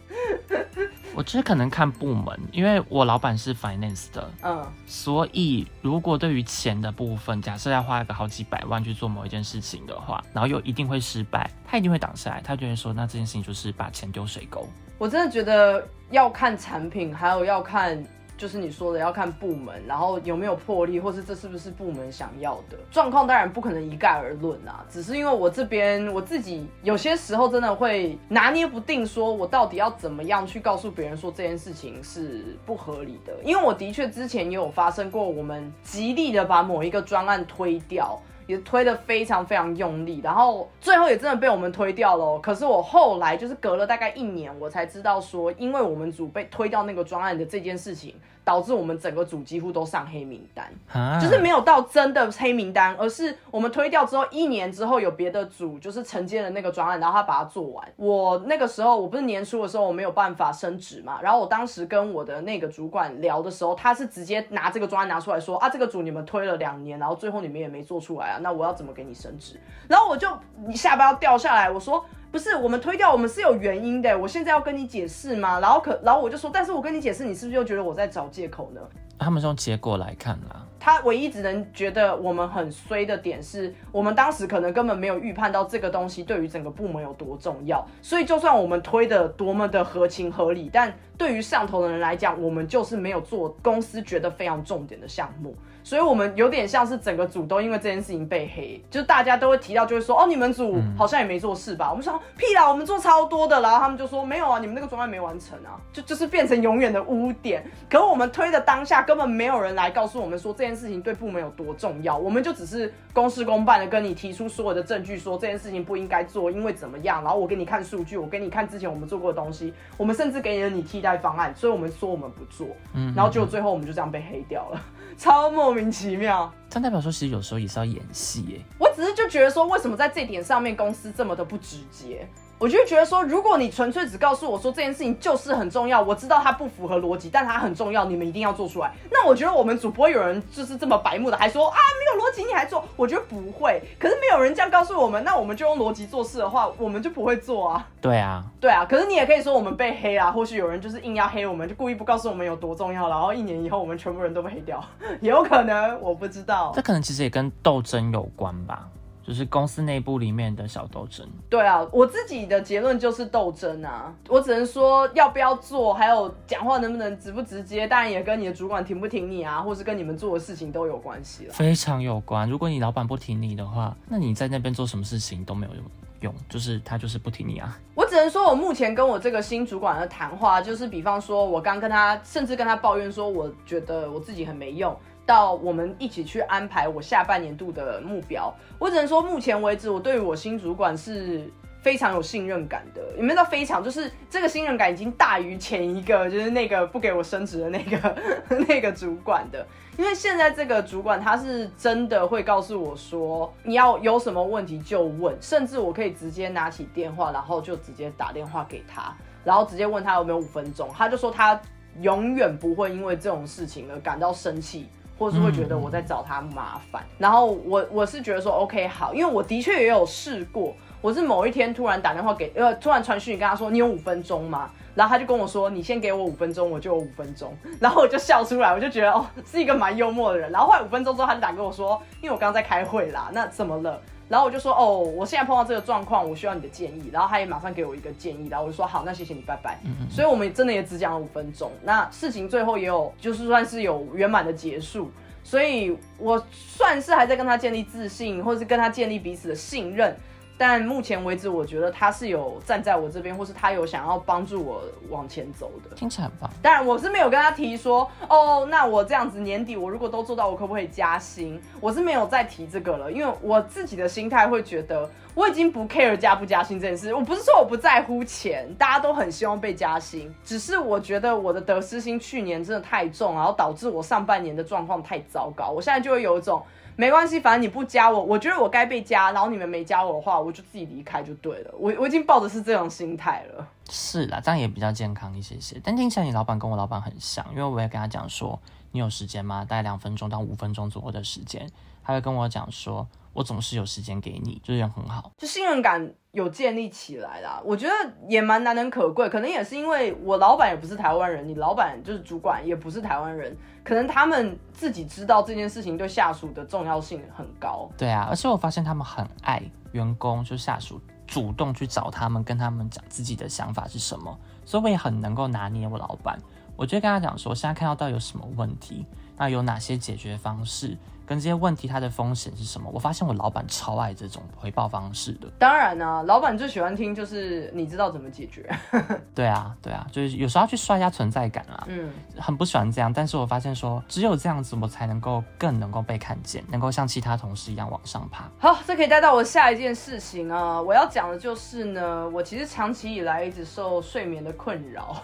[1.15, 14.67] 我觉得可能看部门，因为我老板是 finance 的，嗯，所以如果对于钱的部分，假设要花一个好几百万去做某一件事情的话，然后又一定会失败，他一定会挡下来，他就会说，那这件事情就是把钱丢水沟。
[14.97, 18.03] 我真的觉得要看产品，还有要看。
[18.39, 24.85] 就是你说的要看部门，然后有没有魄力，或是这是不是部门想要的状况，当然不可能一概而论啊。
[24.89, 33.33] 只是因为我这边我自己有些时候真的会拿捏不定，说我到底要怎么样去告诉别人说这件事情是不合理的。
[33.43, 38.17] 因为我的确之前也有发生过，我们极力的把某一个专案推掉。
[38.49, 42.39] 也推的非常非常用力，然后最后也真的被我们推掉了。
[42.39, 57.87] 可是我后来就是隔了大概一年，我才知道说，因为我们组被推掉那个专案的这件事情，导致我们整个组几乎都上黑名单，就是没有到真的黑名单，而是我们推掉之后一年之后有别的组就是承接了那个专案，然后他把它做完。
[57.95, 68.39] 我那个时候我不是年初的时候我没有办法升职嘛，然后我当时跟我的那个主管聊的时候，他是直接拿这个专案拿出来说啊，这个组你们推了两年，然后最后你们也没做出来啊。
[68.41, 69.59] 那我要怎么给你升职？
[69.87, 70.27] 然后我就
[70.65, 71.69] 你下巴要掉下来。
[71.69, 74.17] 我说不是，我们推掉，我们是有原因的。
[74.17, 75.59] 我现在要跟你解释吗？
[75.59, 78.81] 然后可，然后我就说，但是我跟你解释，你是不是又觉得我在找借口呢？
[79.17, 80.65] 他们是用结果来看啦。
[80.79, 87.85] 他唯一只能觉得我们很衰的点是，我们当时可能根本没有预判到这个东西对于整个部门有多重要。
[88.01, 95.53] 所以就算我们推的多么的合情合理，但对于上头的人来讲，我们就是没有做公司觉得非常重点的项目。
[95.89, 101.89] 所以，我们有点像是整个组都因为这件事情被黑，就大家都会提到，就会说，哦，你们组好像也没做事吧？
[101.89, 103.59] 我们说屁啦，我们做超多的。
[103.59, 107.65] 然后他们就说，没有啊，你们那个专案没完成啊，就就是变成永远的污点。
[107.89, 117.23] 可我们推的当下，根本没有人来告诉我们说这件事情对部门有多重要，我们就只是公事公办的跟你提出所有的证据，说这件事情不应该做，因为怎么样？
[117.23, 124.79] 然后我给你看数据，我给你看之前我们做过的东西，我们甚至给了你替代方案，所以我们说我们不做，嗯，然后结果最后我们就这样被黑掉了。
[125.17, 128.61] 超莫名其妙，但代表说其实有时候也是要演戏耶。
[128.79, 132.27] 我只是就觉得说，为什么在这点上面公司这么的不直接？
[132.59, 138.91] 我就觉得说，如果你纯粹只告诉我说这件事情就是很重要，我知道它不符合逻辑，但它很重要，你们一定要做出来。
[139.09, 142.83] 那我觉得我们主播有人就是这么白目的，还说啊没有逻辑你还做？
[142.97, 143.81] 我觉得不会。
[143.97, 147.87] 可是没有人这样告诉我们，那我们就用逻辑做事的话，我们就不会做啊。
[148.01, 148.85] 对啊，对啊。
[148.85, 154.83] 可是你也可以说我们被黑啊，或许有人就是硬要黑我们，就故意不告诉我们有多重要，然后一年以后我们全部人都被黑掉，
[155.21, 156.73] 也 有可能，我不知道。
[156.75, 158.85] 这可能其实也跟斗争有关吧。
[159.29, 161.23] 就是公司内部里面的小斗争。
[161.51, 164.11] 对啊，我自己的结论就是斗争啊。
[164.27, 171.53] 我只能说要不要做，还有讲话能不能直不直接，当然也跟你的主管挺不挺你啊，或是跟你们做的事情都有关系了。
[171.53, 172.49] 非常有关。
[172.49, 175.83] 如果你老板不挺你的话，那你在那边做什么事情都没有用。
[176.21, 177.79] 用，就是他就是不听你啊。
[177.95, 184.93] 我只能说，我目前跟我这个新主管的谈话，就是比方说，我刚跟他，甚至跟他抱怨说，我觉得我自己很没用。
[185.29, 191.47] 到我们一起去安排我下半年度的目标，我只能说，目前为止，我对于我新主管是
[191.83, 193.15] 非常有信任感的。
[193.15, 193.83] 有没有到非常？
[193.83, 198.17] 就是这个信任感已经大于前一个，就是那个不给我升职的那个
[198.67, 199.63] 那个主管的。
[199.99, 211.61] 因为现在这个主管他是真的会告诉我说，你要有什么问题就问，甚至我可以直接拿起电话，然后就直接打电话给他，然后直接问他有没有五分钟，他就说他
[212.01, 214.89] 永远不会因为这种事情而感到生气。
[215.19, 224.71] 或是会觉得我在找他麻烦，然后我我是觉得说 OK 好，因为我的确也有试过，我是某一天突然打电话给呃，突然传讯跟他说你有五分钟吗？
[224.95, 230.49] 然后他就跟我说你先给我五分钟，我就有五分钟，然后我就笑出来，我就觉得哦是一个蛮幽默的人。
[230.51, 234.01] 然后后来五分钟之后他就打给我说，因为我刚刚在开会啦，那怎么了？
[234.29, 237.09] 然后我就说哦，我现在碰到这个状况，我需要你的建议。
[237.11, 239.79] 然后他也马上给我一个建议，然后我就说好，那谢谢你，拜拜。
[240.09, 245.11] 所以我们真的也只讲了五分钟，那事情最后也有就是算是有圆满的结束。
[245.43, 250.15] 所以我算是还在跟他建立自信，或者是跟他建立彼此的信任。
[250.59, 256.49] 但目前为止，我觉得他是有站在我这边，或是他有想要帮助我往前走的，听起来很棒。
[256.61, 261.57] 当然，我是没有跟他提说，哦，那我这样子年底我如果都做到，我可不可以加薪？
[261.79, 267.13] 我是没有再提这个了，因为我自己的心态会觉得，我已经不 care 加不加薪这件事。
[267.15, 275.69] 我不是说我不在乎钱，大家都很希望被加薪，只是我觉得我的得失心去年真的太重，然后导致我上半年的状况太糟糕。
[275.69, 276.61] 我现在就会有一种。
[276.99, 281.73] 没关系，反正你不加我，我觉得我该被加，然后你们没加我的话，我就自己离开就对了。
[281.79, 283.65] 我我已经抱的是这种心态了。
[283.89, 285.79] 是啦，这样也比较健康一些些。
[285.81, 288.59] 但听起来你老板跟我老板很像，因为我也跟他讲说，
[288.91, 289.63] 你有时间吗？
[289.63, 291.65] 大概两分钟到五分钟左右的时间，
[292.03, 293.07] 他会跟我讲说。
[293.31, 297.61] 我总是有时间给你，就是人很好，就信任感有建立起来啦。
[297.65, 297.93] 我觉得
[298.27, 307.89] 也蛮难能可贵，可能也是因为我老板也不是台湾人，你老板就是主管也不是台湾人，可能他们自己知道这件事情对下属的重要性很高。
[307.97, 309.61] 对啊，而且我发现他们很爱
[309.91, 316.39] 员工，就下属主动去找他们，跟他们讲自己的想法是什么，所以我也很能够拿捏我老板。
[316.75, 320.97] 我就跟他讲说，现在看到到底有什么问题，那有哪些解决方式。
[321.29, 322.89] 跟这些问题，它的风险是什么？
[322.91, 325.47] 我发现我老板超爱这种回报方式的。
[325.59, 328.67] 当然呢，老板最喜欢听就是你知道怎么解决。
[329.35, 331.83] 对啊，对啊，就是有时候要去刷一下存在感啊。
[331.87, 338.49] 嗯，很不喜欢这样，但是我发现说只有这样子，我才能够更能够被看见，能够像其他同事一样往上爬。
[338.57, 340.81] 好，这可以带到我下一件事情啊。
[340.81, 345.15] 我要讲的就是呢，我其实长期以来一直受睡眠的困扰。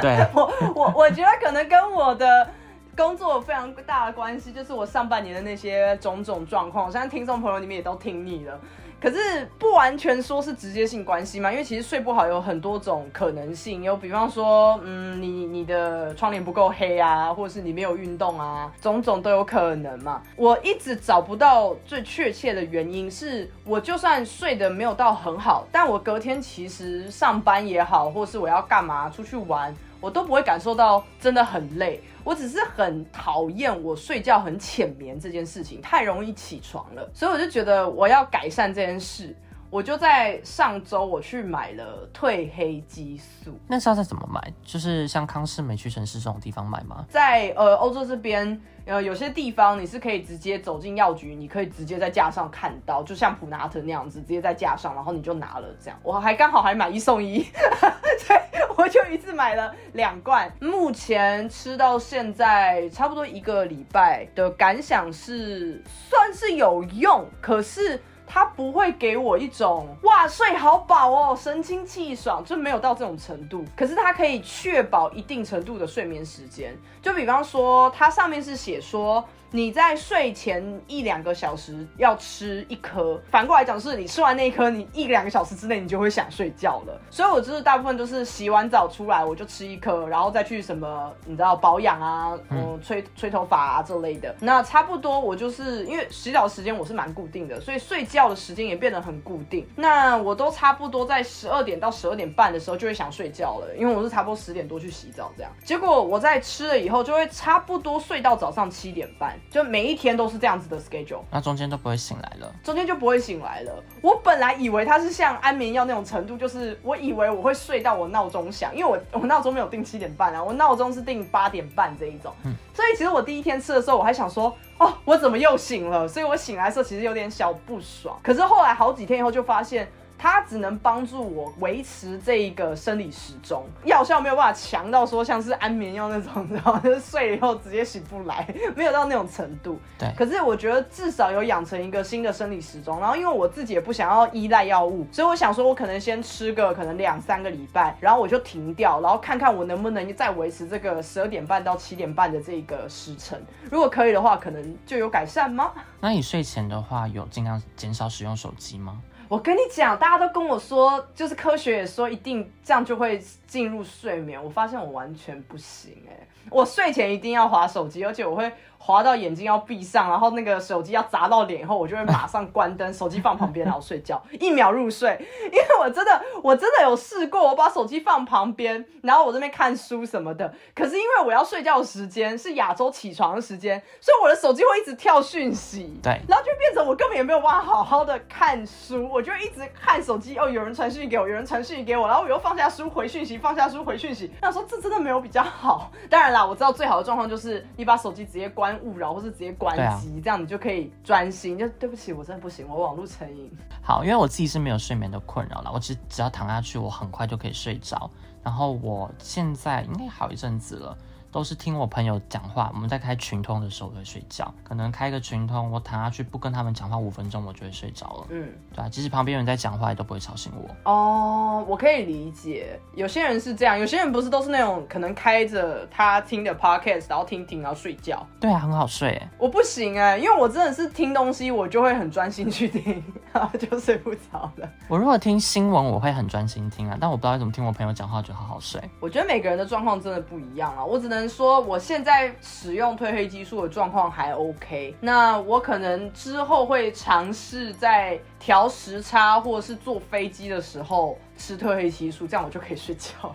[0.00, 2.48] 对， 我我我觉得可能跟我的。
[2.96, 8.58] 工作非常大的关系，就是我上半年的那些种种状况，我相信听众朋友你们也都听腻了。
[9.00, 20.22] 可是不完全说是直接性关系嘛，因为其实睡不好有很多种可能性，有比方说，嗯，你你的窗帘不够黑啊，或者是你没有运动啊，种种都有可能嘛。
[20.36, 29.74] 我一直找不到最确切的原因，是我就算睡得没有到很好，但我隔天其实上班也好，或是我要干嘛出去玩。
[30.04, 39.34] 我都不会感受到真的很累，我只是很讨厌我睡觉很浅眠这件事情，太容易起床了，所以我就觉得我要改善这件事。
[39.70, 44.40] 我就在上周我去买了褪黑激素，那是要在怎么买？
[44.62, 47.04] 就是像康士美屈臣氏这种地方买吗？
[47.08, 55.98] 在呃欧洲这边，呃有些地方你是可以直接走进药局，你可以直接在架上看到，就像普拿特那样子，直接在架上，然后你就拿了这样。
[56.04, 57.42] 我还刚好还买一送一，
[58.20, 58.38] 所以
[58.76, 60.52] 我就一次买了两罐。
[60.60, 68.00] 目前吃到现在差不多一个礼拜的感想是算是有用，可是。
[68.26, 73.62] 它不会给我一种哇睡好饱哦，神清气爽，就没有到这种程度。
[73.76, 79.22] 可是它可以确保一定程度的睡眠时间，就比方说，它上面是写说。
[79.54, 87.00] 你在睡前一两个小时要吃一颗，反过来讲是你吃完那一颗，你一两个小时之内你就会想睡觉了。
[87.08, 94.34] 所以我就是大部分就是洗完澡出来我就吃一颗，然后再去什么你知道保养啊，嗯，吹吹头发啊这类的。
[94.40, 99.64] 那差不多我就是因为洗澡时间我是蛮固定的，所以睡觉的时间也变得很固定。
[99.76, 105.52] 那我都差不多在十二点到十二点半的时候就会想睡觉了，因为我是差不多十点多去洗澡这样。
[105.62, 109.38] 结果我在吃了以后就会差不多睡到早上七点半。
[109.50, 113.72] 就每一天都是这样子的 schedule，那中间都不会醒来了，中间就不会醒来了。
[114.02, 122.34] 我本来以为它是像安眠药那种程度，就是我以为我会睡到我闹钟响，因为我我闹钟没有定七点半啊，我闹钟是定八点半这一种。
[122.44, 126.08] 嗯，所以其实我第一天吃的时候，我还想说，哦，我怎么又醒了？
[126.08, 128.18] 所以我醒来的时候其实有点小不爽。
[128.22, 129.88] 可是后来好几天以后就发现。
[130.24, 139.78] 它只能帮助我维持这一个生理时钟，药效没有办法强到说像是安眠药那种，然后就是睡了以后直接醒不来，没有到那种程度。
[139.98, 140.10] 对。
[140.16, 153.38] 可是我觉得至少有养成一个新的生理时钟，然后因为我自己也不想要依赖药物，所以我想说，我可能先吃个可能两三个礼拜，然后我就停掉，然后看看我能不能再维持这个十二点半到七点半的这个时辰。
[153.70, 155.70] 如果可以的话，可能就有改善吗？
[156.00, 159.02] 那你睡前的话，有尽量减少使用手机吗？
[159.28, 164.42] 我跟你讲，大家都跟我说，就是科学也说一定这样就会进入睡眠。
[164.42, 168.52] 我发现我完全不行哎，我睡前一定要划手机，而且我会。
[168.86, 175.18] 滑到眼睛要闭上，然后那个手机要砸到脸以后，我就会马上关灯，手机放旁边，然后睡觉，一秒入睡。
[175.44, 180.52] 因为我真的，我真的有试过，我把手机放旁边，然后我这边看书什么的。
[180.74, 190.36] 可是因为我要睡觉的时间是亚洲起床的时间，所以我的手机会一直跳讯息，对，然后就变成我根本也没有办法好好的看书，我就一直看手机。
[190.36, 194.30] 哦，有人传讯息给我，有人传讯息给我，然后我又放下书回讯息，放下书回讯息。
[194.42, 195.90] 那说这真的没有比较好。
[196.10, 198.73] 当然啦，我知道最好的状况就是你把手机直接关。
[198.82, 201.58] 勿扰，或是直接关机，这样你就可以专心。
[201.58, 203.50] 就对不起，我真的不行，我网络成瘾。
[203.82, 208.10] 好，因为我自己是没有睡眠的困扰了，我只只要躺下去，我很快就可以睡着。
[208.42, 210.96] 然后我现在应该好一阵子了。
[211.34, 218.26] 都是听我朋友讲话，我们在开群通的时候会睡觉，可能开个群通，我躺下去不跟他们讲话五分钟，我就会睡着了。
[218.30, 220.70] 嗯，对啊，即使旁边人在讲话，也都不会吵醒我。
[220.88, 228.24] 哦，我可以理解，有些人是这样，有些人不是都是那种可能开着他听的 podcast，然后听听然后睡觉。
[228.38, 229.20] 对啊，很好睡。
[229.36, 233.02] 我不行哎，因为我真的是听东西，我就会很专心去听，
[233.34, 234.68] 然后 就睡不着了。
[234.88, 238.80] 我如果听新闻，我会很专心听啊，但我不知道怎么听我朋友讲话就好好睡。
[239.00, 241.24] 我觉得每个人的状况真的不一样啊，我只能。
[241.34, 253.34] 说我现在使用褪黑激素的状况还 OK，那我可能之后会尝试在调时差或者是坐飞机的时候吃褪黑激素，这样我就可以睡觉了。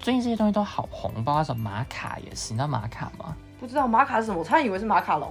[0.00, 3.36] 最近这些东西都好红，包括什么玛卡也是，你知道玛卡吗？
[3.60, 5.30] 不知道玛卡是什么，我差点以为是马卡龙。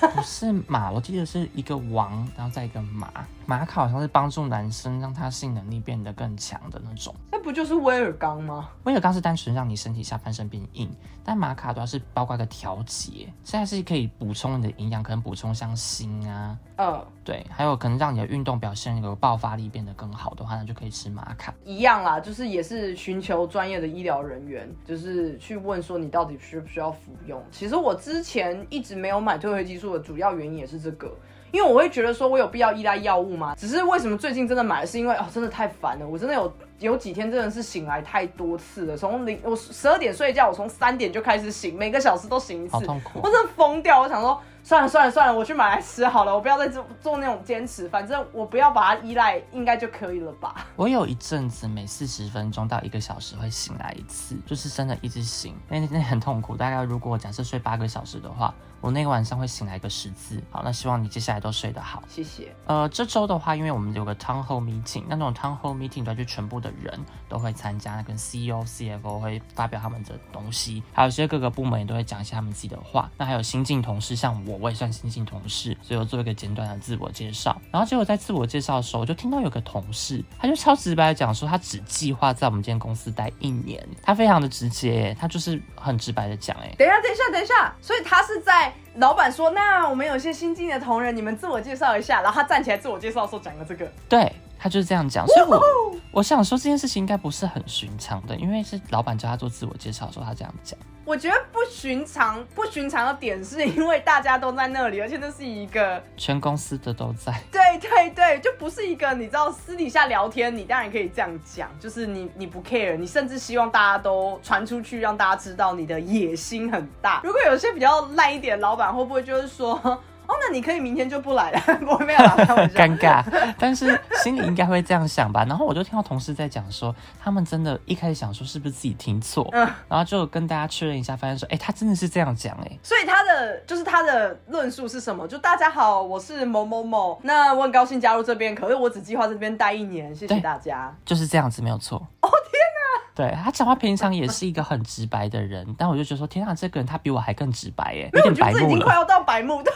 [0.00, 3.10] 不是马，我记得是一个王，然后再一个马。
[3.46, 7.14] 马卡好像是帮助男生让他性能力变得更强的那种。
[7.32, 8.68] 那不就是威尔刚吗？
[8.84, 10.90] 威尔刚是单纯让你身体下半身变硬，
[11.24, 21.54] 但马卡主要是包括一个调节，现在是可以补充你的营养，可能补充像锌啊，嗯，对，还有可能让你的运动表现有爆发力变得更好的话，那就可以吃马卡。
[21.64, 27.42] 一样啦，就是也是寻求专业的医疗人员，就是去问说你到底需不需要服用。
[27.50, 31.14] 其实我之前一直没有买褪黑激素的主要原因也是这个，
[31.52, 33.54] 因为我会觉得说我有必要依赖药物吗？
[33.54, 44.00] 只是为什么最近真的买，是因为哦，真的太烦了，我真的有有几天真的是醒来太多次了，从零我十二点睡觉，我从三点就开始醒，每个小时都醒一次，好痛苦，我真的疯掉。
[44.00, 44.40] 我想说。
[44.60, 50.66] 算了算了算了，我去买来吃好了，我不要再做做那种坚持，反正我不要把它依赖，应该就可以了吧。
[50.76, 56.54] 我有一阵子每四十分钟到一个小时会醒来一次，就是真的一直醒，那那很痛苦。
[56.54, 58.54] 大概如果假设睡八个小时的话。
[58.80, 62.54] 我那个晚上会醒来一个十字，好，那希望你接下来都睡得好，谢谢。
[62.66, 66.98] 呃，这周的话，因为我们有个 town hall meeting，那种 town hall meeting 就全部的人
[67.28, 73.10] 都会参加，那跟 CEO、CFO 会发表他们的东西，还有一些各个部门也都会讲一下他们自己的话。
[73.16, 77.60] 那还有新进同事，像我，我也算新进同事，所以我做一个简短的自我介绍。
[77.72, 88.67] 然后结果在自我介绍的时候，我就听到有个同事，他就超直白的讲说，他只计划在我们这间公司待一年，他非常的直接，他就是很直白的讲，哎，等一下，等一下，等一下，所以他是在。
[88.96, 95.26] 老板说：“那我们有些新进的同仁，你们自我介绍一下。”然后他站起来自我介绍的时候讲了这个，对他就是这样讲。
[95.26, 95.62] 所以我
[96.10, 100.78] 我想说这件事情应该不是很寻常的，因为是老板叫他做自我介绍的时候，他这样讲。
[101.04, 107.32] 我觉得不寻常，不寻常的点是因为大家都在那里，而且那是一个全公司的都在。
[107.50, 117.22] 对对对，就不是一个你知道私底下聊天，你当然可以这样讲，就是你你不 care，你甚至希望大家都传出去，让大家知道你的野心很大。
[117.24, 120.02] 如果有些比较烂一点，老板会不会就是说？
[120.28, 123.24] 哦，那你可以明天就不来了， 我没有尴尬，
[123.58, 125.42] 但是心里应该会这样想吧。
[125.48, 135.26] 然后我就听到同事在讲说，他们真的一开始想说是不是自己听错，嗯，然后就跟大家确认一下，发现说，哎，他真的是这样讲，哎，所以他的就是他的论述是什么？
[135.26, 141.96] 就大家好，我是某某某，那我很高兴加入这边，可是我只计划这边待一年，谢谢大家，就是这样子，没有错。
[142.20, 149.72] 哦天哪，对他讲话平常也是一个很直白的人，但我就觉得说，天啊，这个人他比我还更直白，哎，有点白目了，已经快要到白目，对。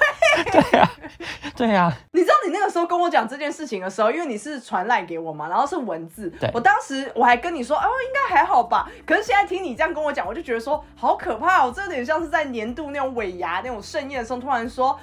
[0.51, 0.90] 对呀，
[1.57, 1.93] 对呀。
[2.12, 6.32] 你知道你那个时候跟我讲这件事情的时候，因为你是传赖给我嘛，然后是文字。
[6.53, 8.90] 我当时我还跟你说，哦，应该还好吧。
[9.07, 14.99] 可是现在听你这样跟我讲，我就觉得说好可怕哦，这有点像是在年度那种尾牙那种盛宴的时候，突然说。